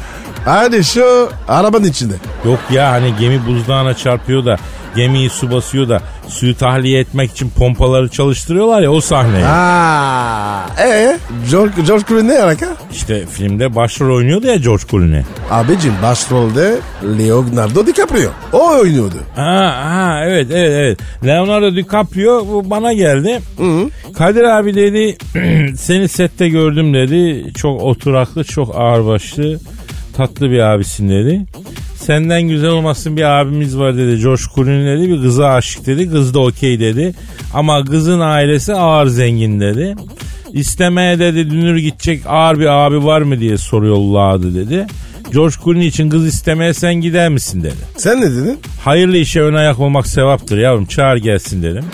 hani 0.45 0.83
şu 0.83 1.29
arabanın 1.47 1.83
içinde. 1.87 2.13
Yok 2.45 2.59
ya 2.71 2.91
hani 2.91 3.13
gemi 3.19 3.47
buzdağına 3.47 3.93
çarpıyor 3.93 4.45
da 4.45 4.57
gemiyi 4.97 5.29
su 5.29 5.51
basıyor 5.51 5.89
da 5.89 6.01
suyu 6.27 6.57
tahliye 6.57 6.99
etmek 6.99 7.31
için 7.31 7.49
pompaları 7.49 8.09
çalıştırıyorlar 8.09 8.81
ya 8.81 8.91
o 8.91 9.01
sahneyi. 9.01 9.43
Ha, 9.43 10.65
ee, 10.85 11.17
George, 11.51 11.81
George 11.87 12.03
Clooney 12.07 12.27
ne 12.27 12.41
alaka? 12.41 12.67
İşte 12.91 13.25
filmde 13.25 13.75
başrol 13.75 14.15
oynuyordu 14.15 14.47
ya 14.47 14.55
George 14.55 14.83
Clooney. 14.91 15.21
Abicim 15.51 15.93
başrolde 16.03 16.75
Leonardo 17.19 17.87
DiCaprio. 17.87 18.29
O 18.53 18.69
oynuyordu. 18.69 19.15
Ha, 19.35 19.75
ha 19.83 20.21
evet 20.25 20.47
evet 20.51 20.71
evet. 20.71 20.99
Leonardo 21.25 21.75
DiCaprio 21.75 22.47
bu 22.47 22.69
bana 22.69 22.93
geldi. 22.93 23.39
Kadir 24.17 24.43
abi 24.43 24.75
dedi 24.75 25.17
seni 25.77 26.07
sette 26.07 26.49
gördüm 26.49 26.93
dedi. 26.93 27.53
Çok 27.53 27.81
oturaklı 27.81 28.43
çok 28.43 28.75
ağırbaşlı 28.75 29.59
tatlı 30.17 30.51
bir 30.51 30.59
abisin 30.59 31.09
dedi. 31.09 31.41
Senden 32.07 32.41
güzel 32.41 32.69
olmasın 32.69 33.17
bir 33.17 33.23
abimiz 33.23 33.77
var 33.77 33.97
dedi. 33.97 34.21
George 34.21 34.41
Clooney 34.55 34.85
dedi. 34.85 35.09
Bir 35.09 35.21
kıza 35.21 35.47
aşık 35.47 35.85
dedi. 35.85 36.11
Kız 36.11 36.33
da 36.33 36.39
okey 36.39 36.79
dedi. 36.79 37.13
Ama 37.53 37.85
kızın 37.85 38.19
ailesi 38.19 38.73
ağır 38.73 39.05
zengin 39.05 39.59
dedi. 39.59 39.95
İstemeye 40.53 41.19
dedi 41.19 41.49
dünür 41.49 41.77
gidecek 41.77 42.21
ağır 42.27 42.59
bir 42.59 42.65
abi 42.65 43.03
var 43.03 43.21
mı 43.21 43.39
diye 43.39 43.57
soruyorlardı 43.57 44.55
dedi. 44.55 44.87
George 45.33 45.55
Clooney 45.63 45.87
için 45.87 46.09
kız 46.09 46.27
istemeye 46.27 46.73
sen 46.73 46.93
gider 46.93 47.29
misin 47.29 47.63
dedi. 47.63 47.75
Sen 47.97 48.21
ne 48.21 48.31
dedin? 48.31 48.59
Hayırlı 48.83 49.17
işe 49.17 49.41
ön 49.41 49.53
ayak 49.53 49.79
olmak 49.79 50.07
sevaptır 50.07 50.57
yavrum 50.57 50.85
çağır 50.85 51.17
gelsin 51.17 51.63
dedim. 51.63 51.85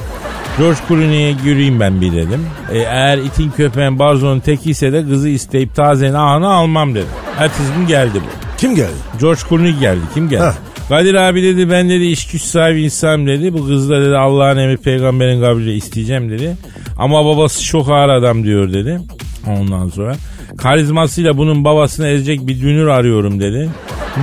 George 0.58 0.80
Clooney'e 0.88 1.32
göreyim 1.46 1.80
ben 1.80 2.02
bir 2.02 2.14
dedim. 2.14 2.46
E, 2.72 2.78
eğer 2.78 3.18
itin 3.18 3.52
köpeğin 3.52 4.00
barzonun 4.00 4.40
teki 4.40 4.72
ise 4.72 4.94
de 4.94 5.04
kızı 5.06 5.30
isteyip 5.30 5.76
tazenin 5.76 6.14
ahını 6.14 6.48
almam 6.48 6.96
dedim. 6.96 7.08
Ertesi 7.40 7.70
gün 7.78 7.88
geldi 7.88 8.16
bu. 8.16 8.43
Kim 8.64 8.76
geldi? 8.76 8.94
George 9.22 9.42
Clooney 9.50 9.74
geldi. 9.74 10.02
Kim 10.14 10.30
geldi? 10.30 10.44
Ha. 10.44 10.54
Kadir 10.90 11.14
abi 11.14 11.44
dedi 11.44 11.70
ben 11.70 11.90
dedi 11.90 12.04
iş 12.04 12.28
güç 12.28 12.42
sahibi 12.42 12.84
insanım 12.84 13.28
dedi. 13.28 13.54
Bu 13.54 13.68
kız 13.68 13.90
da 13.90 14.02
dedi 14.02 14.18
Allah'ın 14.18 14.58
emri 14.58 14.78
peygamberin 14.78 15.42
kabriyle 15.42 15.76
isteyeceğim 15.76 16.30
dedi. 16.30 16.58
Ama 16.98 17.26
babası 17.26 17.64
çok 17.64 17.90
ağır 17.90 18.10
adam 18.10 18.44
diyor 18.44 18.74
dedi. 18.74 19.00
Ondan 19.48 19.90
sonra 19.90 20.16
karizmasıyla 20.58 21.38
bunun 21.38 21.64
babasını 21.64 22.08
ezecek 22.08 22.48
bir 22.48 22.62
dünür 22.62 22.88
arıyorum 22.88 23.40
dedi. 23.40 23.70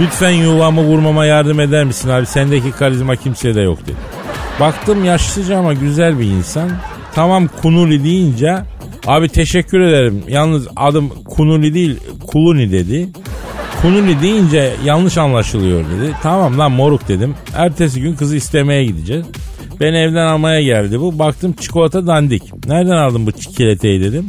Lütfen 0.00 0.30
yuvamı 0.30 0.82
vurmama 0.82 1.24
yardım 1.26 1.60
eder 1.60 1.84
misin 1.84 2.08
abi? 2.08 2.26
Sendeki 2.26 2.70
karizma 2.70 3.16
kimsede 3.16 3.60
yok 3.60 3.78
dedi. 3.82 3.96
Baktım 4.60 5.04
yaşlıca 5.04 5.58
ama 5.58 5.72
güzel 5.72 6.18
bir 6.18 6.26
insan. 6.26 6.70
Tamam 7.14 7.48
Kunuli 7.62 8.04
deyince 8.04 8.58
abi 9.06 9.28
teşekkür 9.28 9.80
ederim. 9.80 10.22
Yalnız 10.28 10.68
adım 10.76 11.08
Kunuli 11.08 11.74
değil 11.74 11.96
Kuluni 12.26 12.72
dedi. 12.72 13.08
Kunuli 13.82 14.22
deyince 14.22 14.72
yanlış 14.84 15.18
anlaşılıyor 15.18 15.84
dedi. 15.84 16.12
Tamam 16.22 16.58
lan 16.58 16.72
moruk 16.72 17.08
dedim. 17.08 17.34
Ertesi 17.54 18.00
gün 18.00 18.14
kızı 18.14 18.36
istemeye 18.36 18.84
gideceğiz. 18.84 19.26
Beni 19.80 19.96
evden 19.96 20.26
almaya 20.26 20.62
geldi 20.62 21.00
bu. 21.00 21.18
Baktım 21.18 21.52
çikolata 21.52 22.06
dandik. 22.06 22.66
Nereden 22.66 22.96
aldın 22.96 23.26
bu 23.26 23.32
çikolateyi 23.32 24.00
dedim. 24.00 24.26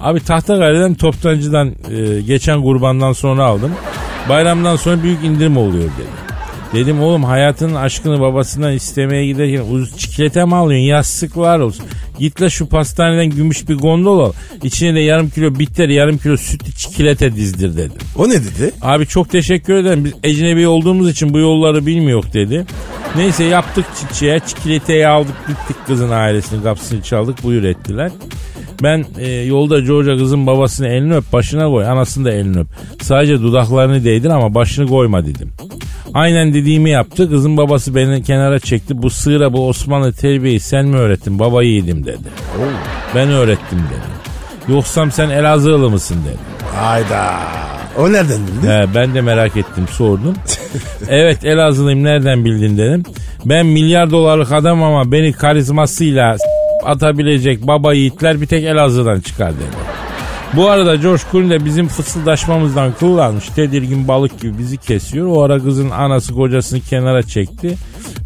Abi 0.00 0.20
Tahtakale'den 0.20 0.94
toptancıdan 0.94 1.68
e, 1.68 2.20
geçen 2.20 2.62
kurbandan 2.62 3.12
sonra 3.12 3.44
aldım. 3.44 3.72
Bayramdan 4.28 4.76
sonra 4.76 5.02
büyük 5.02 5.24
indirim 5.24 5.56
oluyor 5.56 5.84
dedi. 5.84 6.22
Dedim 6.74 7.02
oğlum 7.02 7.24
hayatının 7.24 7.74
aşkını 7.74 8.20
babasından 8.20 8.72
istemeye 8.72 9.26
giderken 9.26 9.64
ucuz 9.70 9.98
çikolata 9.98 10.46
mı 10.46 10.56
alıyorsun? 10.56 10.86
Yastıklar 10.86 11.58
olsun. 11.58 11.84
Git 12.18 12.42
la 12.42 12.50
şu 12.50 12.66
pastaneden 12.66 13.30
gümüş 13.30 13.68
bir 13.68 13.74
gondol 13.74 14.18
al. 14.20 14.32
İçine 14.62 14.94
de 14.94 15.00
yarım 15.00 15.30
kilo 15.30 15.58
bitter 15.58 15.88
yarım 15.88 16.18
kilo 16.18 16.36
sütlü 16.36 16.72
çikolata 16.72 17.36
dizdir 17.36 17.76
dedi. 17.76 17.94
O 18.16 18.28
ne 18.28 18.34
dedi? 18.34 18.72
Abi 18.82 19.06
çok 19.06 19.30
teşekkür 19.30 19.74
ederim. 19.74 20.04
Biz 20.04 20.12
ecnebi 20.22 20.68
olduğumuz 20.68 21.10
için 21.10 21.34
bu 21.34 21.38
yolları 21.38 21.86
bilmiyor 21.86 22.24
dedi. 22.32 22.66
Neyse 23.16 23.44
yaptık 23.44 23.84
çiçeğe. 24.00 24.40
Çikolatayı 24.46 25.10
aldık 25.10 25.34
gittik 25.48 25.76
kızın 25.86 26.10
ailesinin 26.10 26.62
kapısını 26.62 27.02
çaldık. 27.02 27.42
Buyur 27.42 27.62
ettiler. 27.64 28.10
Ben 28.82 29.04
e, 29.18 29.30
yolda 29.30 29.80
George'a 29.80 30.16
kızın 30.16 30.46
babasını 30.46 30.88
elini 30.88 31.14
öp 31.14 31.32
başına 31.32 31.66
koy. 31.66 31.86
Anasını 31.86 32.24
da 32.24 32.32
elini 32.32 32.58
öp. 32.58 32.66
Sadece 33.02 33.42
dudaklarını 33.42 34.04
değdir 34.04 34.30
ama 34.30 34.54
başını 34.54 34.86
koyma 34.86 35.26
dedim. 35.26 35.52
Aynen 36.14 36.54
dediğimi 36.54 36.90
yaptı. 36.90 37.30
Kızın 37.30 37.56
babası 37.56 37.94
beni 37.94 38.22
kenara 38.22 38.58
çekti. 38.58 39.02
Bu 39.02 39.10
sığıra 39.10 39.52
bu 39.52 39.68
Osmanlı 39.68 40.12
terbiyeyi 40.12 40.60
sen 40.60 40.86
mi 40.86 40.96
öğrettin? 40.96 41.38
Baba 41.38 41.62
yiğidim 41.62 42.04
dedi. 42.04 42.28
Ben 43.14 43.28
öğrettim 43.28 43.78
dedi. 43.78 44.72
Yoksam 44.72 45.12
sen 45.12 45.30
Elazığlı 45.30 45.90
mısın 45.90 46.16
dedi. 46.26 46.38
Hayda. 46.76 47.34
O 47.98 48.12
nereden 48.12 48.40
bildi? 48.46 48.68
He, 48.68 48.86
ben 48.94 49.14
de 49.14 49.20
merak 49.20 49.56
ettim 49.56 49.84
sordum. 49.90 50.34
evet 51.08 51.44
Elazığlıyım 51.44 52.04
nereden 52.04 52.44
bildin 52.44 52.78
dedim. 52.78 53.02
Ben 53.44 53.66
milyar 53.66 54.10
dolarlık 54.10 54.52
adam 54.52 54.82
ama 54.82 55.12
beni 55.12 55.32
karizmasıyla 55.32 56.36
atabilecek 56.84 57.66
baba 57.66 57.94
yiğitler 57.94 58.40
bir 58.40 58.46
tek 58.46 58.64
Elazığ'dan 58.64 59.20
çıkar 59.20 59.52
dedi. 59.54 60.02
Bu 60.56 60.70
arada 60.70 60.96
George 60.96 61.22
Clooney 61.32 61.50
de 61.50 61.64
bizim 61.64 61.88
fısıldaşmamızdan 61.88 62.92
kullanmış. 62.92 63.48
Tedirgin 63.48 64.08
balık 64.08 64.40
gibi 64.40 64.58
bizi 64.58 64.76
kesiyor. 64.76 65.26
O 65.26 65.42
ara 65.42 65.58
kızın 65.58 65.90
anası 65.90 66.34
kocasını 66.34 66.80
kenara 66.80 67.22
çekti. 67.22 67.76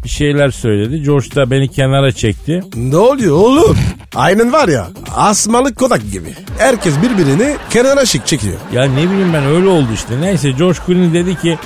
Bir 0.03 0.09
şeyler 0.09 0.51
söyledi. 0.51 1.01
George 1.03 1.35
da 1.35 1.51
beni 1.51 1.67
kenara 1.67 2.11
çekti. 2.11 2.61
Ne 2.75 2.97
oluyor 2.97 3.35
oğlum? 3.35 3.77
Aynen 4.15 4.53
var 4.53 4.67
ya 4.67 4.87
asmalık 5.15 5.75
kodak 5.75 6.11
gibi. 6.11 6.33
Herkes 6.57 6.93
birbirini 7.01 7.55
kenara 7.69 8.05
şık 8.05 8.27
çekiyor. 8.27 8.55
Ya 8.73 8.83
ne 8.83 9.03
bileyim 9.09 9.33
ben 9.33 9.45
öyle 9.45 9.67
oldu 9.67 9.87
işte. 9.93 10.21
Neyse 10.21 10.51
George 10.51 10.79
Clooney 10.87 11.13
dedi 11.13 11.35
ki 11.35 11.57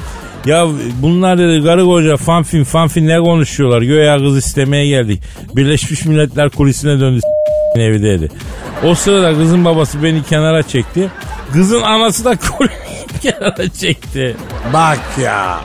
ya 0.45 0.67
bunlar 1.01 1.37
dedi 1.37 1.63
karı 1.63 1.85
koca 1.85 2.17
fanfin 2.17 2.63
fanfin 2.63 3.07
ne 3.07 3.19
konuşuyorlar? 3.19 3.81
Göya 3.81 4.17
kız 4.17 4.37
istemeye 4.37 4.87
geldik. 4.87 5.21
Birleşmiş 5.55 6.05
Milletler 6.05 6.49
kulisine 6.49 6.99
döndü 6.99 7.21
evi 7.75 8.03
dedi. 8.03 8.31
O 8.83 8.95
sırada 8.95 9.37
kızın 9.37 9.65
babası 9.65 10.03
beni 10.03 10.23
kenara 10.23 10.63
çekti. 10.63 11.09
Kızın 11.53 11.81
anası 11.81 12.25
da 12.25 12.35
kenara 13.21 13.69
çekti. 13.69 14.35
Bak 14.73 14.99
ya. 15.23 15.59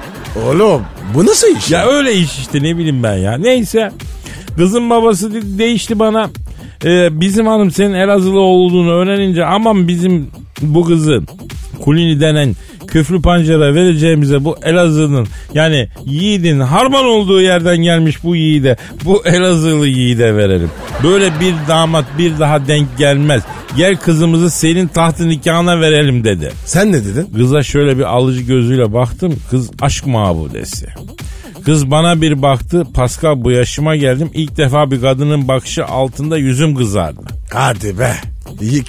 Oğlum 0.47 0.83
bu 1.15 1.27
nasıl 1.27 1.57
iş? 1.57 1.71
Ya 1.71 1.87
öyle 1.87 2.15
iş 2.15 2.39
işte 2.39 2.63
ne 2.63 2.77
bileyim 2.77 3.03
ben 3.03 3.17
ya. 3.17 3.37
Neyse 3.39 3.93
kızın 4.57 4.91
babası 4.91 5.35
de- 5.35 5.59
değişti 5.59 5.99
bana. 5.99 6.31
Ee, 6.85 7.21
bizim 7.21 7.47
hanım 7.47 7.71
senin 7.71 7.95
Elazığlı 7.95 8.41
olduğunu 8.41 8.91
öğrenince 8.91 9.45
aman 9.45 9.89
bizim 9.89 10.31
bu 10.63 10.85
kızı 10.85 11.23
Kulini 11.81 12.21
denen 12.21 12.55
küflü 12.97 13.23
pancara 13.23 13.75
vereceğimize 13.75 14.45
bu 14.45 14.57
Elazığ'ın 14.63 15.27
yani 15.55 15.89
yiğidin 16.05 16.61
harman 16.61 17.05
olduğu 17.05 17.41
yerden 17.41 17.77
gelmiş 17.77 18.25
bu 18.25 18.37
yiğide 18.37 18.77
bu 19.05 19.27
Elazığlı 19.27 19.89
yiğide 19.89 20.37
verelim. 20.37 20.71
Böyle 21.03 21.41
bir 21.41 21.55
damat 21.69 22.05
bir 22.19 22.39
daha 22.39 22.67
denk 22.67 22.99
gelmez. 22.99 23.43
Gel 23.77 23.97
kızımızı 23.97 24.51
senin 24.51 24.87
tahtı 24.87 25.29
nikahına 25.29 25.81
verelim 25.81 26.25
dedi. 26.25 26.53
Sen 26.65 26.93
ne 26.93 27.05
dedin? 27.05 27.29
Kıza 27.37 27.63
şöyle 27.63 27.99
bir 27.99 28.03
alıcı 28.03 28.41
gözüyle 28.41 28.93
baktım. 28.93 29.35
Kız 29.51 29.71
aşk 29.81 30.07
mabudesi. 30.07 30.87
Kız 31.65 31.91
bana 31.91 32.23
bir 32.23 32.43
baktı. 32.43 32.85
Pascal 32.95 33.45
bu 33.45 33.51
yaşıma 33.51 33.97
geldim. 33.97 34.31
İlk 34.35 34.57
defa 34.57 34.91
bir 34.91 35.01
kadının 35.01 35.49
bakışı 35.49 35.87
altında 35.87 36.39
yüzüm 36.39 36.75
kızardı. 36.75 37.21
Hadi 37.53 37.99
be. 37.99 38.13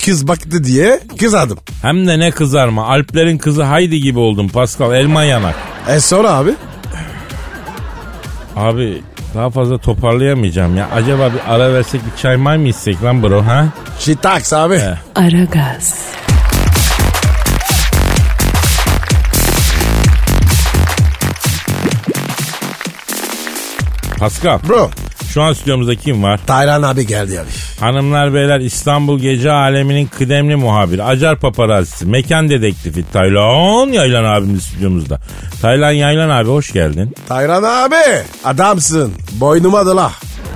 Kız 0.06 0.28
baktı 0.28 0.64
diye 0.64 1.00
kızardım. 1.20 1.58
Hem 1.82 2.08
de 2.08 2.20
ne 2.20 2.32
kızarma. 2.32 2.88
Alplerin 2.88 3.38
kızı 3.38 3.64
Haydi 3.64 4.02
gibi 4.02 4.20
oldum 4.20 4.50
Pascal. 4.50 4.94
Elma 4.94 5.24
yanak. 5.24 5.56
E 5.90 6.00
sonra 6.00 6.32
abi? 6.32 6.52
Abi 8.56 9.02
daha 9.36 9.50
fazla 9.50 9.78
toparlayamayacağım 9.78 10.78
ya. 10.78 10.90
Acaba 10.96 11.32
bir 11.34 11.54
ara 11.54 11.74
versek 11.74 12.02
bir 12.06 12.22
çay 12.22 12.38
may 12.38 12.58
mı 12.58 12.68
içsek 12.68 13.04
lan 13.04 13.24
bro 13.24 13.46
ha? 13.46 13.66
Şitaks 14.00 14.54
abi. 14.54 14.82
Aragaz, 15.16 15.96
Pascal 24.20 24.60
Bro. 24.68 24.90
Şu 25.34 25.42
an 25.42 25.54
stüdyomuzda 25.54 25.96
kim 25.96 26.24
var? 26.24 26.40
Taylan 26.48 26.84
abi 26.84 27.08
geldi 27.08 27.40
abi. 27.40 27.48
Hanımlar 27.80 28.34
beyler 28.34 28.60
İstanbul 28.60 29.20
Gece 29.20 29.52
Alemi'nin 29.52 30.08
kıdemli 30.08 30.56
muhabiri, 30.56 31.04
acar 31.04 31.40
paparazisi, 31.40 32.06
mekan 32.06 32.50
dedektifi 32.50 33.06
Taylan 33.14 33.90
Yaylan 33.94 34.24
abimiz 34.24 34.64
stüdyomuzda. 34.64 35.20
Taylan 35.62 35.92
Yaylan 35.92 36.30
abi 36.30 36.50
hoş 36.50 36.74
geldin. 36.74 37.16
Taylan 37.28 37.64
abi 37.64 38.24
adamsın. 38.44 39.14
Boynuma 39.32 39.86
dola. 39.86 40.12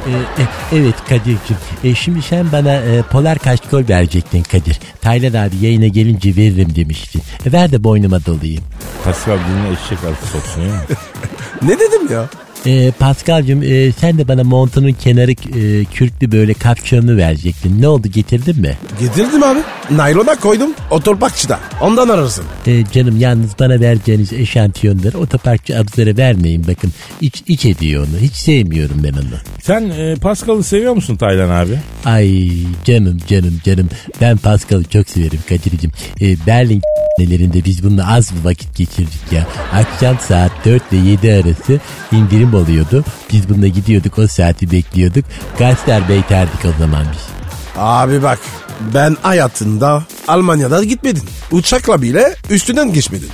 Ee, 0.07 0.41
e, 0.41 0.45
evet 0.79 0.95
Kadir'cim. 1.09 1.57
E, 1.83 1.95
şimdi 1.95 2.21
sen 2.21 2.51
bana 2.51 2.73
e, 2.73 3.01
polar 3.11 3.37
kaşkol 3.39 3.83
verecektin 3.89 4.43
Kadir. 4.43 4.79
Taylan 5.01 5.47
abi 5.47 5.55
yayına 5.61 5.87
gelince 5.87 6.35
veririm 6.35 6.75
demiştin. 6.75 7.21
E, 7.45 7.51
ver 7.51 7.71
de 7.71 7.83
boynuma 7.83 8.25
dolayım. 8.25 8.63
Pascal 9.03 9.37
diline 9.37 9.69
eşek 9.85 10.03
arısı 10.03 10.27
soksun 10.27 10.61
ya. 10.61 10.81
Ne 11.61 11.79
dedim 11.79 12.11
ya? 12.11 12.25
E, 12.65 12.91
Pascal'cım 12.99 13.63
e, 13.63 13.91
sen 13.91 14.17
de 14.17 14.27
bana 14.27 14.43
montunun 14.43 14.91
kenarı 14.91 15.31
e, 15.31 15.85
kürklü 15.85 16.31
böyle 16.31 16.53
kapşonlu 16.53 17.17
verecektin. 17.17 17.81
Ne 17.81 17.87
oldu 17.87 18.07
getirdin 18.07 18.61
mi? 18.61 18.77
Getirdim 18.99 19.43
abi. 19.43 19.59
Naylona 19.91 20.35
koydum 20.35 20.71
otoparkçıda. 20.91 21.59
Ondan 21.81 22.09
arırsın. 22.09 22.45
E, 22.67 22.83
canım 22.93 23.17
yalnız 23.19 23.51
bana 23.59 23.79
vereceğiniz 23.79 24.33
eşantiyonları 24.33 25.17
otoparkçı 25.17 25.79
abzlara 25.79 26.17
vermeyin 26.17 26.67
bakın. 26.67 26.91
İç, 27.21 27.43
iç 27.47 27.65
ediyor 27.65 28.07
onu. 28.07 28.19
Hiç 28.19 28.33
sevmiyorum 28.33 29.01
ben 29.03 29.13
onu. 29.13 29.39
Sen 29.61 29.89
e, 29.89 30.15
Pascal'ı 30.15 30.63
seviyor 30.63 30.93
musun 30.93 31.15
Taylan 31.15 31.49
abi? 31.49 31.79
Ay 32.05 32.49
canım 32.85 33.17
canım 33.27 33.61
canım. 33.65 33.89
Ben 34.21 34.37
Pascal'ı 34.37 34.83
çok 34.83 35.09
severim 35.09 35.39
Kadir'cim. 35.49 35.91
E, 36.21 36.35
Berlin 36.47 36.81
nelerinde 37.19 37.65
biz 37.65 37.83
bununla 37.83 38.15
az 38.15 38.31
bir 38.35 38.45
vakit 38.45 38.77
geçirdik 38.77 39.31
ya. 39.31 39.47
Akşam 39.73 40.19
saat 40.19 40.51
4 40.65 40.93
ile 40.93 41.09
7 41.09 41.33
arası 41.33 41.79
indirim 42.11 42.50
oluyordu. 42.53 43.03
Biz 43.33 43.49
bununla 43.49 43.67
gidiyorduk 43.67 44.19
o 44.19 44.27
saati 44.27 44.71
bekliyorduk. 44.71 45.25
Gazeter 45.59 46.09
beyterdik 46.09 46.65
o 46.65 46.79
zaman 46.79 47.05
biz. 47.13 47.21
Abi 47.77 48.23
bak 48.23 48.39
ben 48.93 49.17
hayatında 49.21 50.03
Almanya'da 50.27 50.83
gitmedin. 50.83 51.23
Uçakla 51.51 52.01
bile 52.01 52.35
üstünden 52.49 52.93
geçmedin. 52.93 53.29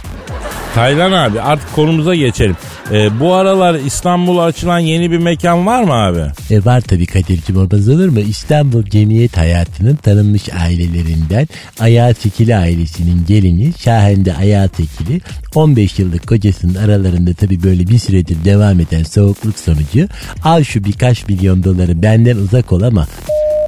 Taylan 0.76 1.12
abi 1.12 1.42
artık 1.42 1.76
konumuza 1.76 2.16
geçelim. 2.16 2.56
E, 2.92 3.20
bu 3.20 3.34
aralar 3.34 3.76
İstanbul'a 3.76 4.44
açılan 4.44 4.80
yeni 4.80 5.12
bir 5.12 5.18
mekan 5.18 5.66
var 5.66 5.84
mı 5.84 5.94
abi? 5.94 6.24
E 6.50 6.66
var 6.66 6.82
tabii 6.82 7.06
Kadir'cim 7.06 7.58
olmaz 7.58 7.90
olur 7.90 8.10
mu? 8.10 8.20
İstanbul 8.20 8.84
Cemiyet 8.84 9.38
hayatının 9.38 9.96
tanınmış 9.96 10.50
ailelerinden 10.54 11.48
Ayağı 11.80 12.14
Tekili 12.14 12.56
ailesinin 12.56 13.26
gelini 13.28 13.74
Şahende 13.84 14.36
Ayağı 14.36 14.70
Tekili 14.70 15.22
15 15.56 16.00
yıllık 16.00 16.28
kocasının 16.28 16.76
aralarında 16.76 17.34
tabii 17.34 17.64
böyle 17.64 17.88
bir 17.88 18.00
süredir 18.00 18.46
devam 18.46 18.80
eden 18.80 19.04
soğukluk 19.04 19.60
sonucu 19.60 20.08
al 20.44 20.64
şu 20.64 20.84
birkaç 20.84 21.28
milyon 21.28 21.64
doları 21.64 22.02
benden 22.02 22.36
uzak 22.36 22.72
ol 22.72 22.82
ama 22.82 23.08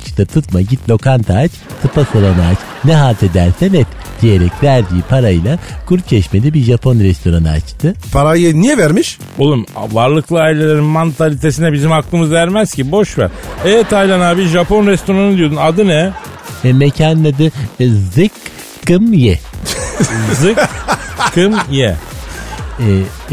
işte 0.06 0.26
tutma 0.26 0.62
git 0.62 0.89
lokanta 0.89 1.36
aç, 1.36 1.52
tıpa 1.82 2.06
salonu 2.06 2.42
aç, 2.52 2.58
ne 2.86 2.96
halt 2.96 3.24
edersen 3.24 3.74
et 3.74 3.88
diyerek 4.22 4.52
verdiği 4.63 5.02
parayla 5.10 5.58
Kuruçeşme'de 5.86 6.54
bir 6.54 6.63
Japon 6.63 7.00
restoranı 7.00 7.52
açtı. 7.52 7.94
Parayı 8.13 8.62
niye 8.62 8.78
vermiş? 8.78 9.18
Oğlum 9.38 9.65
varlıklı 9.92 10.39
ailelerin 10.42 10.84
mantalitesine 10.84 11.74
bizim 11.74 11.92
aklımız 11.92 12.34
ermez 12.34 12.74
ki 12.74 12.92
boş 12.92 13.18
ver. 13.18 13.30
E 13.65 13.84
Taylan 13.84 14.20
abi 14.20 14.48
Japon 14.48 14.88
restoranı 14.88 15.38
diyordun 15.38 15.56
adı 15.56 15.88
ne? 15.88 16.12
E, 16.63 16.74
mekanın 16.74 17.26
adı 17.26 17.52
e, 17.80 17.88
Zıkkımye. 17.89 19.39
Zık 20.34 20.60
kım 21.36 21.56
ye. 21.72 21.96
E, 22.80 22.86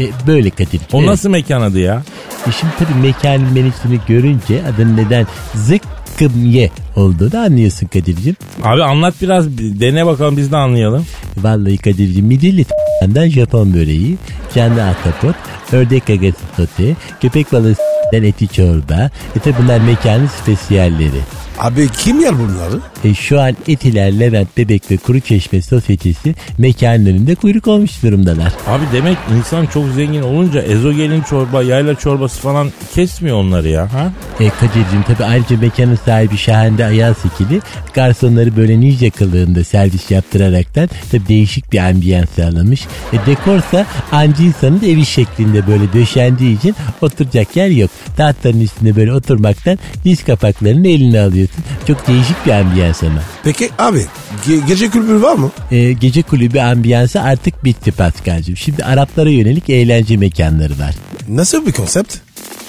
e, 0.03 0.07
böyle 0.27 0.49
Kadir. 0.49 0.81
O 0.93 0.97
Evet. 0.99 1.09
nasıl 1.09 1.29
mekan 1.29 1.61
adı 1.61 1.79
ya? 1.79 2.03
E 2.47 2.51
şimdi 2.51 2.73
tabii 2.79 3.07
mekanın 3.07 3.53
menüsünü 3.53 3.99
görünce 4.07 4.61
adın 4.73 4.97
neden 4.97 5.27
Zıkkımye 5.55 6.69
olduğunu 6.97 7.37
anlıyorsun 7.37 7.87
Kadir'cim. 7.87 8.35
Abi 8.63 8.83
anlat 8.83 9.13
biraz 9.21 9.57
dene 9.57 10.05
bakalım 10.05 10.37
biz 10.37 10.51
de 10.51 10.57
anlayalım. 10.57 11.05
Vallahi 11.37 11.77
Kadir'cim 11.77 12.25
midilli 12.25 12.63
t***dan 12.63 13.29
Japon 13.29 13.73
böreği, 13.73 14.17
canlı 14.55 14.83
ahtapot, 14.83 15.35
ördek 15.71 16.07
gagası 16.07 16.37
sote, 16.57 16.95
köpek 17.21 17.51
balığı 17.51 17.75
s***den 17.75 18.23
eti 18.23 18.47
çorba. 18.47 19.09
E 19.35 19.39
tabi 19.39 19.55
bunlar 19.63 19.79
mekanın 19.79 20.27
spesiyalleri. 20.27 21.21
Abi 21.59 21.87
kim 21.89 22.19
yer 22.21 22.33
bunları? 22.39 22.79
E 23.03 23.13
şu 23.13 23.41
an 23.41 23.55
Etiler, 23.67 24.19
Levent, 24.19 24.57
Bebek 24.57 24.91
ve 24.91 24.97
Kuru 24.97 25.19
Çeşme 25.19 25.61
sosyetesi 25.61 26.35
mekanın 26.57 27.05
önünde 27.05 27.35
kuyruk 27.35 27.67
olmuş 27.67 28.03
durumdalar. 28.03 28.53
Abi 28.67 28.83
demek 28.93 29.17
insan 29.37 29.65
çok 29.65 29.85
zengin 29.95 30.21
olunca 30.21 30.61
ezogelin 30.61 31.21
çorba, 31.21 31.63
yayla 31.63 31.95
çorbası 31.95 32.41
falan 32.41 32.71
kesmiyor 32.95 33.37
onları 33.37 33.67
ya. 33.67 33.93
Ha? 33.93 34.11
E 34.39 34.49
Kadir'cim 34.49 35.03
tabi 35.07 35.23
ayrıca 35.23 35.57
mekanın 35.57 35.99
sahibi 36.05 36.37
Şahende 36.37 36.85
Ayaz 36.87 37.17
Sekili 37.17 37.61
garsonları 37.93 38.57
böyle 38.57 38.79
ninja 38.79 39.09
kılığında 39.09 39.63
servis 39.63 40.11
yaptıraraktan 40.11 40.89
tabi 41.11 41.27
değişik 41.27 41.71
bir 41.73 41.77
ambiyans 41.89 42.29
sağlamış. 42.35 42.81
E 43.13 43.25
dekorsa 43.25 43.85
anca 44.11 44.43
insanın 44.43 44.81
evi 44.83 45.05
şeklinde 45.05 45.67
böyle 45.67 45.93
döşendiği 45.93 46.57
için 46.57 46.75
oturacak 47.01 47.55
yer 47.55 47.67
yok. 47.69 47.91
Tahtların 48.17 48.61
üstünde 48.61 48.95
böyle 48.95 49.13
oturmaktan 49.13 49.79
diz 50.05 50.23
kapaklarını 50.23 50.87
eline 50.87 51.21
alıyorsun. 51.21 51.63
Çok 51.87 52.07
değişik 52.07 52.45
bir 52.45 52.51
ambiyans 52.51 53.03
ama. 53.03 53.21
Peki 53.43 53.69
abi 53.79 54.05
ge- 54.47 54.67
gece 54.67 54.89
kulübü 54.89 55.21
var 55.21 55.35
mı? 55.35 55.51
E, 55.71 55.93
gece 55.93 56.21
kulübü 56.21 56.59
ambiyansı 56.59 57.21
artık 57.21 57.63
bitti 57.65 57.91
Paskal'cığım. 57.91 58.57
Şimdi 58.57 58.83
Araplara 58.83 59.29
yönelik 59.29 59.69
eğlence 59.69 60.17
mekanları 60.17 60.79
var. 60.79 60.95
Nasıl 61.29 61.65
bir 61.65 61.71
konsept? 61.71 62.15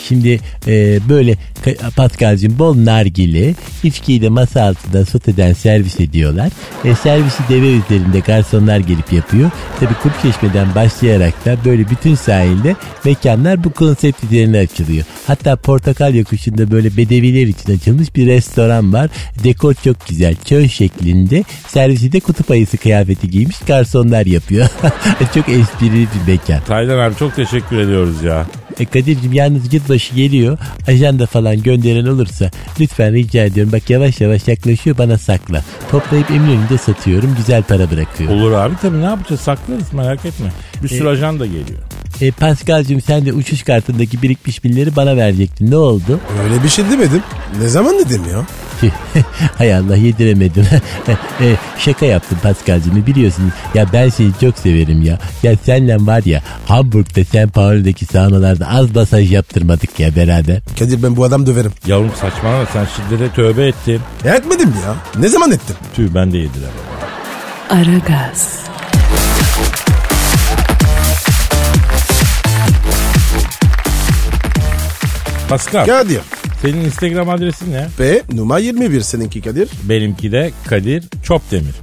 Şimdi 0.09 0.41
e, 0.67 0.99
böyle 1.09 1.37
Ka- 1.65 1.91
Paskal'cığım 1.97 2.59
bol 2.59 2.85
nargile, 2.85 3.55
içkiyi 3.83 4.23
de 4.23 4.29
masa 4.29 4.63
altında 4.63 5.05
soteden 5.05 5.53
servis 5.53 6.01
ediyorlar. 6.01 6.49
E, 6.85 6.95
servisi 6.95 7.43
deve 7.49 7.73
üzerinde 7.73 8.21
garsonlar 8.21 8.79
gelip 8.79 9.13
yapıyor. 9.13 9.51
Tabi 9.81 9.95
Kurtçeşme'den 10.03 10.75
başlayarak 10.75 11.45
da 11.45 11.57
böyle 11.65 11.91
bütün 11.91 12.15
sahilde 12.15 12.77
mekanlar 13.05 13.65
bu 13.65 13.71
konsept 13.73 14.25
üzerine 14.25 14.59
açılıyor. 14.59 15.05
Hatta 15.27 15.57
Portakal 15.57 16.15
Yokuşu'nda 16.15 16.71
böyle 16.71 16.97
bedeviler 16.97 17.47
için 17.47 17.77
açılmış 17.77 18.17
bir 18.17 18.27
restoran 18.27 18.93
var. 18.93 19.11
Dekor 19.45 19.75
çok 19.75 20.09
güzel. 20.09 20.35
Çöl 20.45 20.69
şeklinde. 20.69 21.45
Servisi 21.69 22.13
de 22.13 22.21
kutup 22.21 22.51
ayısı 22.51 22.77
kıyafeti 22.77 23.31
giymiş 23.31 23.57
garsonlar 23.67 24.27
yapıyor. 24.27 24.69
çok 25.35 25.49
esprili 25.49 25.93
bir 26.27 26.33
mekan. 26.33 26.61
Taylan 26.67 26.99
abi 26.99 27.17
çok 27.17 27.37
teşekkür 27.37 27.79
ediyoruz 27.79 28.23
ya. 28.23 28.47
E 28.81 28.85
Kadir'cim 28.85 29.33
yalnız 29.33 29.73
yılbaşı 29.75 30.15
geliyor. 30.15 30.59
Ajanda 30.89 31.27
falan 31.27 31.63
gönderen 31.63 32.07
olursa 32.07 32.51
lütfen 32.81 33.13
rica 33.15 33.45
ediyorum. 33.45 33.73
Bak 33.73 33.91
yavaş 33.91 34.21
yavaş 34.21 34.49
yaklaşıyor 34.49 34.99
bana 34.99 35.19
sakla. 35.19 35.65
Toplayıp 35.91 36.31
Eminönü'nde 36.31 36.79
satıyorum. 36.79 37.35
Güzel 37.37 37.63
para 37.63 37.91
bırakıyor. 37.91 38.31
Olur 38.33 38.53
abi 38.53 38.75
tabii 38.83 39.01
ne 39.01 39.05
yapacağız 39.05 39.41
saklarız 39.41 39.93
merak 39.93 40.25
etme. 40.25 40.53
Bir 40.83 40.89
sürü 40.89 41.09
ajan 41.09 41.41
da 41.41 41.47
geliyor. 41.47 41.79
E 42.21 42.31
Paskal'cığım 42.31 43.01
sen 43.01 43.27
de 43.27 43.33
uçuş 43.33 43.63
kartındaki 43.63 44.23
birikmiş 44.23 44.65
binleri 44.65 44.97
bana 44.97 45.17
verecektin. 45.17 45.71
Ne 45.71 45.77
oldu? 45.77 46.21
Öyle 46.45 46.63
bir 46.65 46.69
şey 46.69 46.85
demedim. 46.91 47.23
Ne 47.61 47.69
zaman 47.69 47.99
dedim 47.99 48.23
ya? 48.33 48.47
Tüh, 48.81 48.91
Hay 49.59 49.75
Allah 49.75 49.97
yediremedim. 49.97 50.67
E, 51.41 51.55
Şaka 51.79 52.07
yaptım 52.07 52.39
Pascal'cığım 52.43 53.07
biliyorsun. 53.07 53.53
Ya 53.75 53.87
ben 53.93 54.09
seni 54.09 54.31
çok 54.41 54.59
severim 54.59 55.03
ya. 55.03 55.19
Ya 55.43 55.55
senle 55.67 55.97
var 56.01 56.23
ya 56.25 56.43
Hamburg'da 56.67 57.25
Sen 57.25 57.49
Paulo'daki 57.49 58.05
sahnalarda 58.07 58.69
az 58.69 58.95
masaj 58.95 59.33
yaptırmadık 59.33 60.01
ya 60.01 60.17
beraber. 60.17 60.61
Kadir 60.79 61.03
ben 61.03 61.17
bu 61.17 61.25
adam 61.25 61.47
döverim. 61.47 61.73
Yavrum 61.87 62.13
saçmalama 62.21 62.67
sen 62.73 62.87
şiddete 62.97 63.35
tövbe 63.35 63.67
ettin. 63.67 64.01
Etmedim 64.25 64.69
ya. 64.87 64.95
Ne 65.23 65.29
zaman 65.29 65.51
ettim? 65.51 65.77
Tüh 65.97 66.09
ben 66.15 66.33
de 66.33 66.39
yediremem. 66.39 66.73
Aragaz, 67.71 68.59
Pascal 75.49 75.87
Kadir. 75.87 76.21
Senin 76.63 76.85
Instagram 76.85 77.29
adresin 77.29 77.73
ne? 77.73 77.89
P 77.99 78.23
numara 78.33 78.59
21 78.59 79.01
seninki 79.01 79.43
Kadir. 79.43 79.69
Benimki 79.83 80.33
de 80.33 80.51
Kadir 80.69 81.05
Çopdemir. 81.23 81.75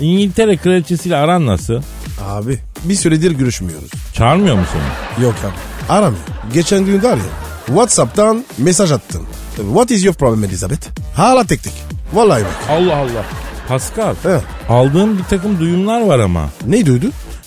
İngiltere 0.00 0.56
kraliçesiyle 0.56 1.16
aran 1.16 1.46
nasıl? 1.46 1.82
Abi 2.24 2.58
bir 2.84 2.94
süredir 2.94 3.30
görüşmüyoruz. 3.30 3.90
Çağırmıyor 4.14 4.56
mu 4.56 4.62
seni? 4.72 5.24
Yok 5.24 5.34
abi. 5.44 5.92
Aramıyor. 5.92 6.22
Geçen 6.52 6.84
gün 6.86 7.02
var 7.02 7.16
ya 7.16 7.22
Whatsapp'tan 7.66 8.44
mesaj 8.58 8.92
attın. 8.92 9.22
What 9.56 9.90
is 9.90 10.04
your 10.04 10.14
problem 10.14 10.44
Elizabeth? 10.44 10.86
Hala 11.16 11.44
tek 11.44 11.62
tek. 11.62 11.72
Vallahi 12.12 12.42
bak. 12.44 12.52
Allah 12.70 12.96
Allah. 12.96 13.24
Pascal 13.68 14.14
He. 14.22 14.40
aldığım 14.68 15.18
bir 15.18 15.24
takım 15.24 15.60
duyumlar 15.60 16.00
var 16.06 16.18
ama. 16.18 16.48
Ne 16.66 16.86
duydu? 16.86 17.06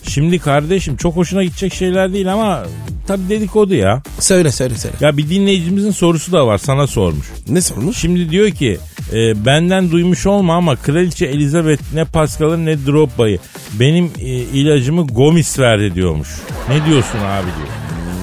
Şimdi 0.09 0.39
kardeşim 0.39 0.97
çok 0.97 1.15
hoşuna 1.15 1.43
gidecek 1.43 1.73
şeyler 1.73 2.13
değil 2.13 2.33
ama 2.33 2.63
tabii 3.07 3.29
dedikodu 3.29 3.75
ya. 3.75 4.01
Söyle 4.19 4.51
söyle 4.51 4.75
söyle. 4.75 4.95
Ya 5.01 5.17
bir 5.17 5.29
dinleyicimizin 5.29 5.91
sorusu 5.91 6.31
da 6.31 6.47
var 6.47 6.57
sana 6.57 6.87
sormuş. 6.87 7.27
Ne 7.49 7.61
sormuş? 7.61 7.97
Şimdi 7.97 8.29
diyor 8.29 8.49
ki 8.51 8.77
e, 9.13 9.45
benden 9.45 9.91
duymuş 9.91 10.25
olma 10.25 10.55
ama 10.55 10.75
Kraliçe 10.75 11.25
Elizabeth 11.25 11.81
ne 11.93 12.05
Pascal'ı 12.05 12.65
ne 12.65 12.85
Drogba'yı 12.85 13.39
benim 13.79 14.11
e, 14.19 14.25
ilacımı 14.29 15.07
Gomis 15.07 15.59
verdi 15.59 15.95
diyormuş. 15.95 16.29
Ne 16.69 16.85
diyorsun 16.85 17.19
abi 17.19 17.47
diyor. 17.57 17.67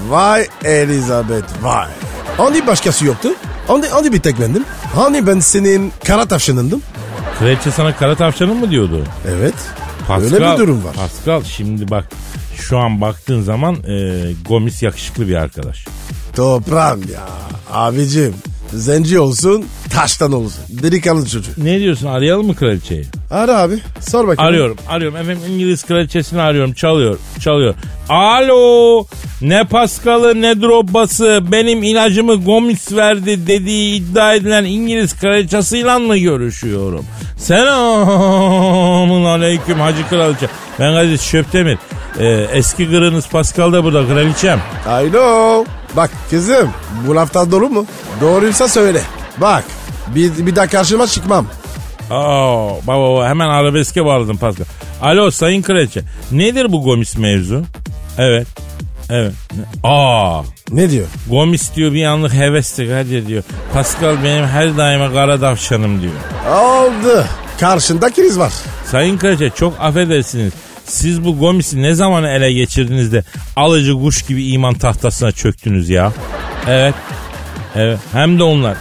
Vay 0.09 0.47
Elizabeth 0.63 1.63
vay. 1.63 1.87
Hani 2.37 2.67
başkası 2.67 3.05
yoktu? 3.05 3.29
Hani, 3.67 3.87
hani 3.87 4.13
bir 4.13 4.19
tek 4.19 4.39
bendim? 4.41 4.65
Hani 4.95 5.27
ben 5.27 5.39
senin 5.39 5.91
kara 6.05 6.25
tavşanındım? 6.25 6.81
Kraliçe 7.39 7.71
sana 7.71 7.95
kara 7.95 8.15
tavşanın 8.15 8.57
mı 8.57 8.71
diyordu? 8.71 9.03
Evet. 9.29 9.53
Pascal, 10.07 10.33
Öyle 10.33 10.53
bir 10.53 10.57
durum 10.57 10.83
var. 10.83 10.95
Pascal 10.95 11.43
şimdi 11.43 11.89
bak 11.91 12.09
şu 12.55 12.77
an 12.77 13.01
baktığın 13.01 13.41
zaman 13.41 13.75
e, 13.75 14.21
Gomis 14.47 14.83
yakışıklı 14.83 15.27
bir 15.27 15.35
arkadaş. 15.35 15.85
Toprağım 16.35 17.01
ya. 17.13 17.27
Abicim 17.71 18.33
zenci 18.75 19.19
olsun 19.19 19.65
taştan 19.89 20.31
olsun. 20.31 20.63
Delikanlı 20.69 21.29
çocuk. 21.29 21.57
Ne 21.57 21.79
diyorsun 21.79 22.07
arayalım 22.07 22.47
mı 22.47 22.55
kraliçeyi? 22.55 23.05
Ara 23.31 23.57
abi 23.57 23.79
sor 24.09 24.27
bakayım. 24.27 24.49
Arıyorum 24.49 24.77
arıyorum 24.89 25.17
efendim 25.17 25.41
İngiliz 25.49 25.83
kraliçesini 25.83 26.41
arıyorum 26.41 26.73
çalıyor 26.73 27.17
çalıyor. 27.39 27.75
Alo 28.09 29.05
ne 29.41 29.63
Pascal'ı 29.63 30.41
ne 30.41 30.61
Drogba'sı 30.61 31.39
benim 31.51 31.83
ilacımı 31.83 32.35
Gomis 32.35 32.91
verdi 32.91 33.47
dediği 33.47 33.95
iddia 33.95 34.33
edilen 34.33 34.63
İngiliz 34.63 35.19
kraliçesiyle 35.19 35.97
mı 35.97 36.17
görüşüyorum? 36.17 37.05
Selamun 37.37 39.25
aleyküm 39.25 39.79
hacı 39.79 40.09
kraliçe. 40.09 40.47
Ben 40.79 40.93
Kadir 40.93 41.17
Şöptemir. 41.17 41.77
Ee, 42.19 42.47
eski 42.53 42.89
kırınız 42.89 43.27
Pascal 43.29 43.73
da 43.73 43.83
burada 43.83 44.07
kraliçem. 44.07 44.59
Alo. 44.87 45.65
Bak 45.97 46.09
kızım 46.29 46.69
bu 47.07 47.15
laftan 47.15 47.51
doğru 47.51 47.69
mu? 47.69 47.85
Doğruysa 48.21 48.67
söyle. 48.67 49.01
Bak 49.37 49.63
bir, 50.15 50.45
bir 50.45 50.55
daha 50.55 50.67
karşıma 50.67 51.07
çıkmam. 51.07 51.45
Aa, 52.11 52.69
baba 52.87 53.29
hemen 53.29 53.47
arabeske 53.49 54.05
bağladım 54.05 54.37
Pascal. 54.37 54.65
Alo 55.01 55.31
sayın 55.31 55.61
kraliçe. 55.61 56.01
Nedir 56.31 56.71
bu 56.71 56.83
Gomis 56.83 57.17
mevzu? 57.17 57.63
Evet. 58.17 58.47
Evet. 59.09 59.33
Aa, 59.83 60.41
Ne 60.71 60.89
diyor? 60.89 61.05
Gomis 61.29 61.75
diyor 61.75 61.93
bir 61.93 62.05
anlık 62.05 62.33
hevestik 62.33 62.91
hadi 62.91 63.27
diyor. 63.27 63.43
Pascal 63.73 64.23
benim 64.23 64.45
her 64.45 64.77
daima 64.77 65.13
kara 65.13 65.41
davşanım 65.41 66.01
diyor. 66.01 66.13
Oldu. 66.61 67.25
Karşında 67.59 68.09
kriz 68.09 68.39
var. 68.39 68.53
Sayın 68.91 69.17
Kraliçe 69.17 69.49
çok 69.49 69.73
affedersiniz. 69.79 70.53
Siz 70.85 71.25
bu 71.25 71.37
Gomis'i 71.37 71.81
ne 71.81 71.93
zaman 71.93 72.23
ele 72.23 72.53
geçirdiniz 72.53 73.13
de 73.13 73.23
alıcı 73.55 73.93
kuş 73.93 74.21
gibi 74.21 74.47
iman 74.47 74.73
tahtasına 74.73 75.31
çöktünüz 75.31 75.89
ya? 75.89 76.13
Evet. 76.67 76.95
Evet. 77.75 77.99
Hem 78.13 78.39
de 78.39 78.43
onlar. 78.43 78.77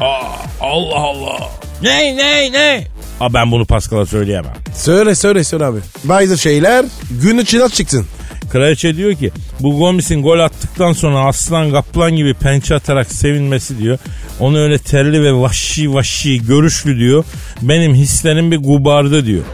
Aa, 0.00 0.22
Allah 0.60 0.96
Allah. 0.98 1.50
Ne 1.82 2.16
ne 2.16 2.52
ne? 2.52 2.84
Aa, 3.20 3.34
ben 3.34 3.52
bunu 3.52 3.64
Pascal'a 3.66 4.06
söyleyemem. 4.06 4.54
Söyle 4.74 5.14
söyle 5.14 5.44
söyle 5.44 5.64
abi. 5.64 5.78
Bazı 6.04 6.38
şeyler 6.38 6.84
gün 7.10 7.38
içine 7.38 7.68
çıksın. 7.68 8.06
Kraliçe 8.52 8.96
diyor 8.96 9.14
ki 9.14 9.30
bu 9.60 9.78
Gomis'in 9.78 10.22
gol 10.22 10.38
attıktan 10.38 10.92
sonra 10.92 11.18
aslan 11.18 11.70
kaplan 11.70 12.16
gibi 12.16 12.34
pençe 12.34 12.74
atarak 12.74 13.12
sevinmesi 13.12 13.78
diyor. 13.78 13.98
Onu 14.40 14.58
öyle 14.58 14.78
terli 14.78 15.22
ve 15.22 15.32
vahşi 15.32 15.94
vahşi 15.94 16.46
görüşlü 16.46 16.98
diyor. 16.98 17.24
Benim 17.62 17.94
hislerim 17.94 18.50
bir 18.50 18.58
gubardı 18.58 19.26
diyor. 19.26 19.44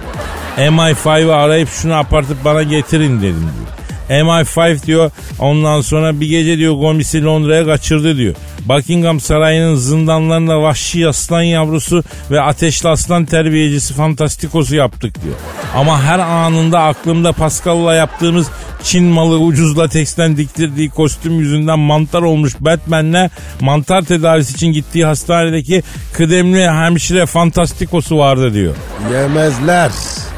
MI5'ı 0.56 1.34
arayıp 1.34 1.68
şunu 1.68 1.94
apartıp 1.94 2.44
bana 2.44 2.62
getirin 2.62 3.22
dedim 3.22 3.48
diyor. 3.56 4.22
MI5 4.24 4.86
diyor 4.86 5.10
ondan 5.38 5.80
sonra 5.80 6.20
bir 6.20 6.26
gece 6.28 6.58
diyor 6.58 6.74
Gomis'i 6.74 7.24
Londra'ya 7.24 7.64
kaçırdı 7.64 8.16
diyor. 8.16 8.34
Buckingham 8.66 9.20
Sarayı'nın 9.20 9.74
zindanlarında 9.74 10.62
vahşi 10.62 11.08
aslan 11.08 11.42
yavrusu 11.42 12.04
ve 12.30 12.40
ateşli 12.40 12.88
aslan 12.88 13.24
terbiyecisi 13.24 13.94
fantastikosu 13.94 14.74
yaptık 14.74 15.24
diyor. 15.24 15.34
Ama 15.76 16.02
her 16.02 16.18
anında 16.18 16.80
aklımda 16.80 17.32
Pascal'la 17.32 17.94
yaptığımız 17.94 18.46
Çin 18.82 19.04
malı 19.04 19.38
ucuz 19.38 19.78
lateksten 19.78 20.36
diktirdiği 20.36 20.90
kostüm 20.90 21.40
yüzünden 21.40 21.78
mantar 21.78 22.22
olmuş 22.22 22.54
Batman'le 22.60 23.30
mantar 23.60 24.02
tedavisi 24.02 24.54
için 24.54 24.72
gittiği 24.72 25.04
hastanedeki 25.04 25.82
kıdemli 26.12 26.70
hemşire 26.70 27.26
fantastikosu 27.26 28.18
vardı 28.18 28.54
diyor. 28.54 28.74
Yemezler. 29.12 29.90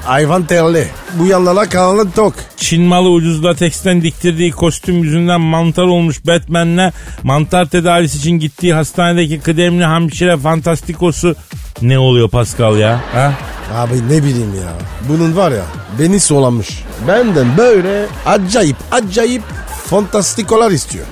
Hayvan 0.05 0.47
terli. 0.47 0.89
Bu 1.19 1.27
yanlara 1.27 1.69
kalanın 1.69 2.11
tok. 2.11 2.35
Çin 2.57 2.83
malı 2.83 3.09
ucuz 3.09 3.45
lateksten 3.45 4.03
diktirdiği 4.03 4.51
kostüm 4.51 5.05
yüzünden 5.05 5.41
mantar 5.41 5.83
olmuş 5.83 6.27
Batman'le 6.27 6.93
mantar 7.23 7.67
tedavisi 7.67 8.14
için 8.17 8.31
gittiği 8.39 8.75
hastanedeki 8.75 9.41
kıdemli 9.41 9.87
hemşire 9.87 10.37
fantastikosu 10.37 11.37
ne 11.83 11.99
oluyor 11.99 12.29
Pascal 12.29 12.79
ya? 12.79 13.01
Ha? 13.13 13.33
Abi 13.75 13.95
ne 14.09 14.23
bileyim 14.23 14.55
ya. 14.55 14.73
Bunun 15.09 15.37
var 15.37 15.53
ya 15.53 15.65
beni 15.99 16.21
solanmış. 16.21 16.69
Benden 17.09 17.57
böyle 17.59 18.07
acayip 18.27 18.77
acayip 18.93 19.43
fantastikolar 19.87 20.71
istiyor. 20.71 21.07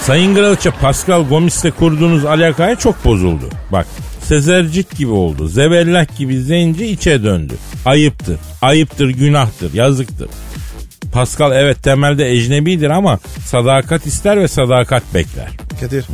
Sayın 0.00 0.34
Kraliçe 0.34 0.70
Pascal 0.70 1.28
Gomis'le 1.28 1.70
kurduğunuz 1.78 2.24
alakaya 2.24 2.76
çok 2.76 3.04
bozuldu. 3.04 3.44
Bak 3.72 3.86
Sezercik 4.24 4.96
gibi 4.96 5.10
oldu. 5.10 5.48
Zebellah 5.48 6.18
gibi 6.18 6.42
zenci 6.42 6.86
içe 6.86 7.22
döndü. 7.22 7.54
Ayıptır. 7.84 8.38
Ayıptır, 8.62 9.08
günahtır, 9.08 9.74
yazıktır. 9.74 10.28
Pascal 11.12 11.52
evet 11.52 11.82
temelde 11.82 12.30
ecnebidir 12.30 12.90
ama 12.90 13.18
sadakat 13.46 14.06
ister 14.06 14.40
ve 14.40 14.48
sadakat 14.48 15.02
bekler. 15.14 15.48
Kadir 15.80 16.04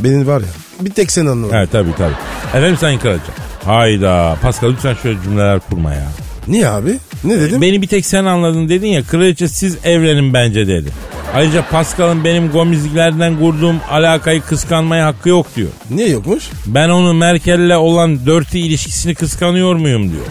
benim 0.00 0.26
var 0.26 0.40
ya 0.40 0.46
bir 0.80 0.90
tek 0.90 1.12
sen 1.12 1.26
anladın. 1.26 1.54
Evet 1.56 1.68
tabii 1.72 1.94
tabii. 1.98 2.14
Efendim 2.48 2.76
Sayın 2.80 2.98
Kraliçe. 2.98 3.24
Hayda 3.64 4.36
Pascal 4.42 4.68
lütfen 4.70 4.94
şöyle 5.02 5.22
cümleler 5.22 5.60
kurma 5.70 5.94
ya. 5.94 6.06
Niye 6.48 6.68
abi? 6.68 6.96
Ne 7.24 7.40
dedim? 7.40 7.60
Beni 7.62 7.82
bir 7.82 7.86
tek 7.86 8.06
sen 8.06 8.24
anladın 8.24 8.68
dedin 8.68 8.88
ya 8.88 9.02
kraliçe 9.02 9.48
siz 9.48 9.78
evlenin 9.84 10.34
bence 10.34 10.66
dedi. 10.68 10.90
Ayrıca 11.34 11.64
Pascal'ın 11.70 12.24
benim 12.24 12.50
Gomizlerden 12.50 13.38
kurduğum 13.38 13.76
alakayı 13.90 14.40
kıskanmaya 14.40 15.06
hakkı 15.06 15.28
yok 15.28 15.46
diyor. 15.56 15.68
Niye 15.90 16.08
yokmuş? 16.08 16.44
Ben 16.66 16.88
onu 16.88 17.14
Merkel'le 17.14 17.76
olan 17.76 18.26
dörtü 18.26 18.58
ilişkisini 18.58 19.14
kıskanıyor 19.14 19.74
muyum 19.76 20.12
diyor. 20.12 20.24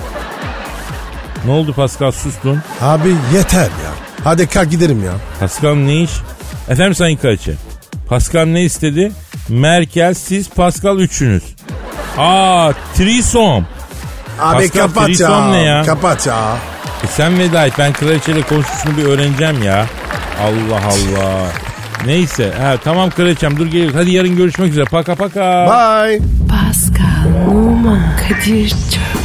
Ne 1.46 1.52
oldu 1.52 1.74
Pascal 1.74 2.12
sustun? 2.12 2.62
Abi 2.82 3.10
yeter 3.34 3.62
ya. 3.62 4.05
Hadi 4.26 4.48
kalk 4.48 4.72
gidelim 4.72 5.04
ya. 5.04 5.12
Pascal 5.40 5.76
ne 5.76 6.02
iş? 6.02 6.12
Efendim 6.70 6.96
Sayın 6.96 7.18
Kraliçe. 7.18 7.54
Pascal 8.10 8.46
ne 8.46 8.64
istedi? 8.64 9.12
Merkel 9.50 10.14
siz 10.14 10.50
Pascal 10.50 11.00
üçünüz. 11.00 11.44
Aa 12.18 12.72
trisom. 12.96 13.66
Abi 14.40 14.64
Pascal, 14.64 14.82
kapat 14.82 15.06
trisom 15.08 15.32
ya. 15.32 15.50
ne 15.52 15.62
ya? 15.64 15.84
Kapat 15.84 16.28
ya. 16.28 16.58
E 17.04 17.08
sen 17.08 17.40
veda 17.40 17.66
et 17.66 17.74
ben 17.80 17.94
kraliçeyle 17.94 18.42
konuşuşunu 18.42 18.98
bir 18.98 19.04
öğreneceğim 19.04 19.64
ya. 19.64 19.86
Allah 20.42 20.82
Allah. 20.88 21.48
Neyse 22.06 22.54
ha, 22.62 22.78
tamam 22.84 23.10
kraliçem 23.10 23.58
dur 23.58 23.66
geliyoruz. 23.68 23.96
Hadi 23.96 24.12
yarın 24.12 24.36
görüşmek 24.36 24.72
üzere. 24.72 24.86
Paka 24.86 25.16
paka. 25.16 25.66
Bye. 25.68 26.20
Pascal, 26.50 27.48
Oman, 27.52 28.02
Kadir 28.18 28.70
çok 28.70 29.25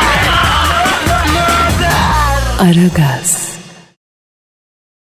Aragaz. 2.59 3.50